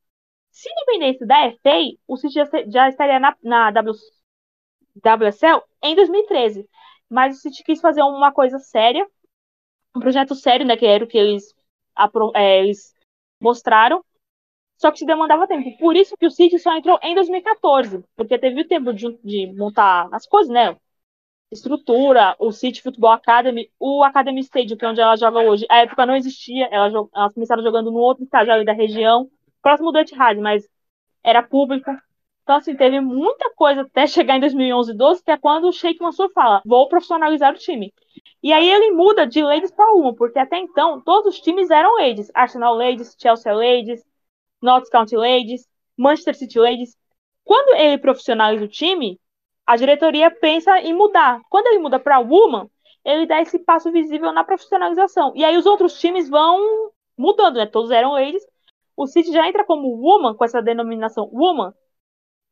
[0.55, 3.93] Se dependesse da FA, o City já, já estaria na, na w,
[5.05, 6.69] WSL em 2013.
[7.11, 9.05] Mas o City quis fazer uma coisa séria,
[9.97, 11.53] um projeto sério, né, que era o que eles,
[12.37, 12.95] é, eles
[13.41, 14.05] mostraram,
[14.77, 15.77] só que se demandava tempo.
[15.77, 19.53] Por isso que o City só entrou em 2014, porque teve o tempo de, de
[19.57, 20.77] montar as coisas, né?
[21.51, 25.67] Estrutura, o City Football Academy, o Academy Stadium, que é onde ela joga hoje.
[25.69, 29.29] A época não existia, elas, elas começaram jogando no outro estádio da região
[29.65, 30.69] próximo do Etihad, mas
[31.25, 31.91] era público.
[32.43, 36.01] Então, assim, teve muita coisa até chegar em 2011, 12, que é quando o Sheikh
[36.03, 37.93] Mansur fala, vou profissionalizar o time.
[38.43, 41.97] E aí ele muda de ladies para uma, porque até então todos os times eram
[41.97, 42.31] ladies.
[42.35, 44.05] Arsenal ladies, Chelsea ladies,
[44.63, 46.97] Notts County ladies, Manchester City ladies.
[47.43, 49.19] Quando ele profissionaliza o time,
[49.67, 51.41] a diretoria pensa em mudar.
[51.49, 52.69] Quando ele muda para woman,
[53.03, 55.33] ele dá esse passo visível na profissionalização.
[55.35, 57.67] E aí os outros times vão mudando, né?
[57.67, 58.45] Todos eram ladies.
[58.97, 61.73] O City já entra como woman, com essa denominação woman.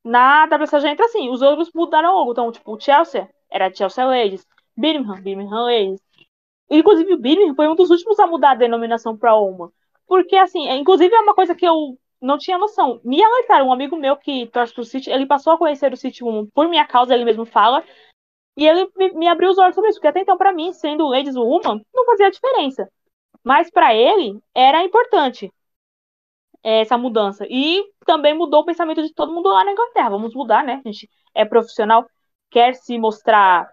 [0.05, 1.29] Na WSL já entra assim.
[1.31, 2.33] Os outros mudaram logo.
[2.33, 4.47] Então, tipo, o Chelsea era Chelsea Ladies.
[4.77, 6.01] Birmingham, Birmingham Ladies.
[6.71, 9.71] Inclusive, o Birmingham foi um dos últimos a mudar a denominação para woman.
[10.07, 13.01] Porque, assim, é, inclusive é uma coisa que eu não tinha noção.
[13.05, 16.25] Me alertaram, um amigo meu que torce pro City, ele passou a conhecer o City
[16.25, 17.85] Woman por minha causa, ele mesmo fala.
[18.57, 21.37] E ele me abriu os olhos sobre isso, porque até então, para mim, sendo Ladies
[21.37, 22.89] Woman, não fazia diferença.
[23.45, 25.53] Mas para ele, era importante
[26.63, 27.47] essa mudança.
[27.49, 30.11] E também mudou o pensamento de todo mundo lá na Inglaterra.
[30.11, 30.81] Vamos mudar, né?
[30.85, 32.07] A gente é profissional,
[32.51, 33.71] quer se mostrar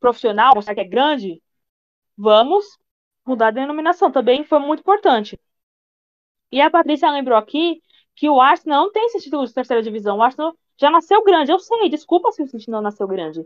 [0.00, 1.42] profissional, mostrar que é grande,
[2.16, 2.64] vamos
[3.26, 4.10] mudar a denominação.
[4.10, 5.38] Também foi muito importante.
[6.50, 7.80] E a Patrícia lembrou aqui
[8.14, 10.18] que o Arsenal não tem esse título de terceira divisão.
[10.18, 11.52] O Arsenal já nasceu grande.
[11.52, 13.44] Eu sei, desculpa se o City não nasceu grande.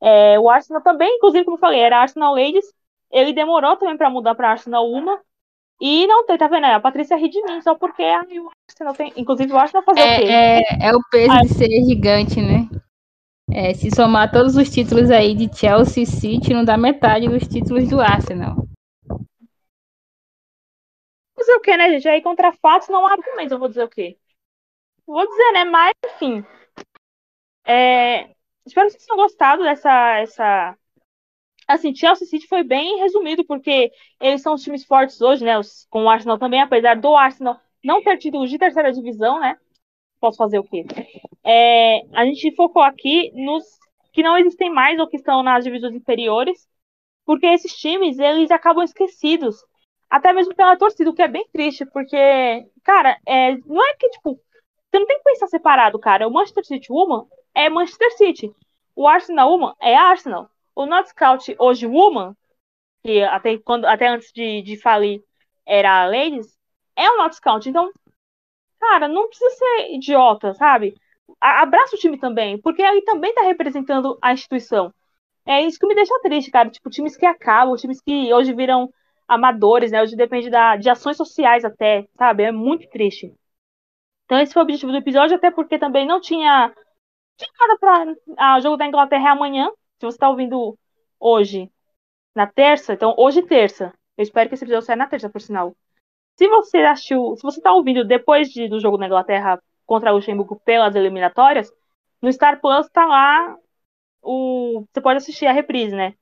[0.00, 2.72] É, o Arsenal também, inclusive, como eu falei, era Arsenal Ladies.
[3.10, 5.20] Ele demorou também para mudar para Arsenal Uma.
[5.80, 6.66] E não tem, tá vendo?
[6.66, 8.20] A Patrícia ri de mim só porque a
[8.68, 9.12] Arsenal tem.
[9.16, 10.26] Inclusive, o Arsenal fazer é, o quê?
[10.28, 12.68] É, é o peso de ser gigante, né?
[13.52, 17.88] É, se somar todos os títulos aí de Chelsea City, não dá metade dos títulos
[17.88, 18.56] do Arsenal.
[21.36, 22.08] Fazer o quê, né, gente?
[22.08, 24.18] Aí contra fatos não há argumentos, eu vou dizer o quê?
[25.06, 25.64] Vou dizer, né?
[25.64, 26.44] Mas, enfim.
[27.64, 28.30] É...
[28.66, 30.18] Espero que vocês tenham gostado dessa.
[30.18, 30.76] Essa...
[31.70, 33.90] Assim, Chelsea City foi bem resumido, porque
[34.20, 35.58] eles são os times fortes hoje, né?
[35.58, 35.86] Os...
[35.90, 39.56] Com o Arsenal também, apesar do Arsenal não ter títulos de terceira divisão, né?
[40.20, 40.84] Posso fazer o quê?
[41.44, 42.00] É...
[42.12, 43.64] A gente focou aqui nos
[44.12, 46.68] que não existem mais ou que estão nas divisões inferiores,
[47.24, 49.56] porque esses times, eles acabam esquecidos
[50.10, 52.16] até mesmo pela torcida, o que é bem triste, porque,
[52.82, 54.34] cara, é, não é que, tipo,
[54.90, 56.26] você não tem que pensar separado, cara.
[56.26, 58.52] O Manchester City Woman é Manchester City.
[58.96, 60.50] O Arsenal Woman é Arsenal.
[60.80, 62.34] O Not Scout hoje Woman,
[63.04, 65.22] que até, quando, até antes de, de falir
[65.66, 66.56] era a Ladies,
[66.96, 67.68] é o Not Scout.
[67.68, 67.92] Então,
[68.80, 70.94] cara, não precisa ser idiota, sabe?
[71.40, 74.92] Abraça o time também, porque ele também tá representando a instituição.
[75.46, 76.70] É isso que me deixa triste, cara.
[76.70, 78.90] Tipo, times que acabam, times que hoje viram
[79.28, 80.02] amadores, né?
[80.02, 82.44] Hoje depende da, de ações sociais até, sabe?
[82.44, 83.34] É muito triste.
[84.24, 86.72] Então esse foi o objetivo do episódio, até porque também não tinha,
[87.36, 89.70] tinha nada para o jogo da Inglaterra é amanhã.
[90.00, 90.78] Se você está ouvindo
[91.18, 91.70] hoje,
[92.34, 93.92] na terça, então hoje terça.
[94.16, 95.76] Eu espero que esse episódio saia na terça, por sinal.
[96.38, 100.16] Se você assistiu, se você está ouvindo depois de, do jogo da Inglaterra contra o
[100.16, 101.70] Luxemburgo pelas eliminatórias,
[102.22, 103.56] no Star Plus tá lá
[104.22, 106.14] o, você pode assistir a reprise, né?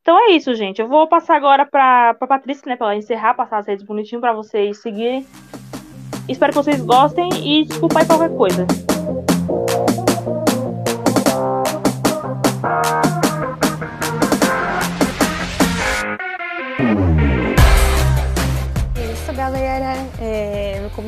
[0.00, 0.80] Então é isso, gente.
[0.80, 4.20] Eu vou passar agora para a Patrícia, né, para ela encerrar, passar as redes bonitinho
[4.20, 5.26] para vocês seguirem.
[6.28, 8.66] Espero que vocês gostem e desculpa aí qualquer coisa.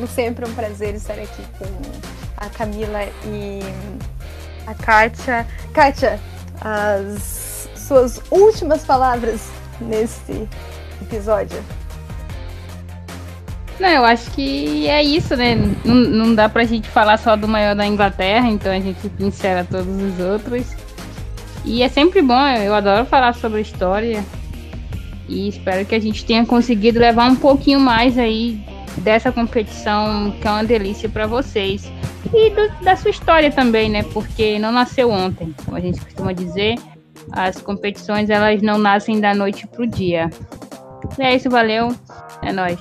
[0.03, 1.65] Como sempre, é um prazer estar aqui com
[2.37, 3.59] a Camila e
[4.67, 5.47] a Kátia.
[5.73, 6.19] Kátia,
[6.59, 9.49] as suas últimas palavras
[9.79, 10.47] nesse
[11.01, 11.63] episódio?
[13.79, 15.55] Não, eu acho que é isso, né?
[15.85, 19.65] Não, não dá pra gente falar só do maior da Inglaterra, então a gente pincela
[19.69, 20.67] todos os outros.
[21.63, 24.23] E é sempre bom, eu adoro falar sobre história.
[25.29, 30.47] E espero que a gente tenha conseguido levar um pouquinho mais aí dessa competição que
[30.47, 31.91] é uma delícia para vocês.
[32.33, 34.03] E do, da sua história também, né?
[34.03, 36.75] Porque não nasceu ontem, como a gente costuma dizer.
[37.31, 40.29] As competições elas não nascem da noite pro dia.
[41.19, 41.95] É isso, valeu.
[42.41, 42.79] É nóis.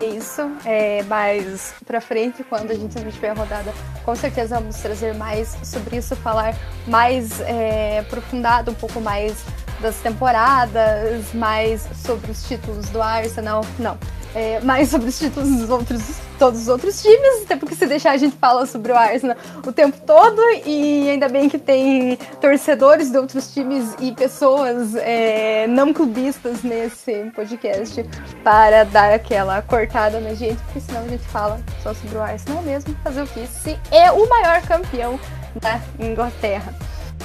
[0.00, 3.72] Isso, é, mais pra frente, quando a gente tiver a rodada,
[4.04, 6.54] com certeza vamos trazer mais sobre isso, falar
[6.86, 9.42] mais é, aprofundado, um pouco mais
[9.80, 13.64] das temporadas, mais sobre os títulos do Arsenal.
[13.78, 13.96] Não,
[14.36, 16.02] é, mais sobre os títulos dos outros,
[16.38, 19.34] todos os outros times, até porque se deixar a gente fala sobre o Arsenal
[19.66, 25.66] o tempo todo, e ainda bem que tem torcedores de outros times e pessoas é,
[25.66, 28.04] não clubistas nesse podcast
[28.44, 32.62] para dar aquela cortada na gente, porque senão a gente fala só sobre o Arsenal
[32.62, 33.46] mesmo, fazer o que?
[33.46, 35.18] Se é o maior campeão
[35.62, 36.74] da Inglaterra.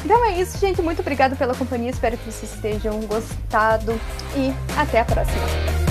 [0.06, 0.82] Então é isso, gente.
[0.82, 1.92] Muito obrigada pela companhia.
[1.92, 4.00] Espero que vocês tenham gostado.
[4.36, 5.82] E até a próxima.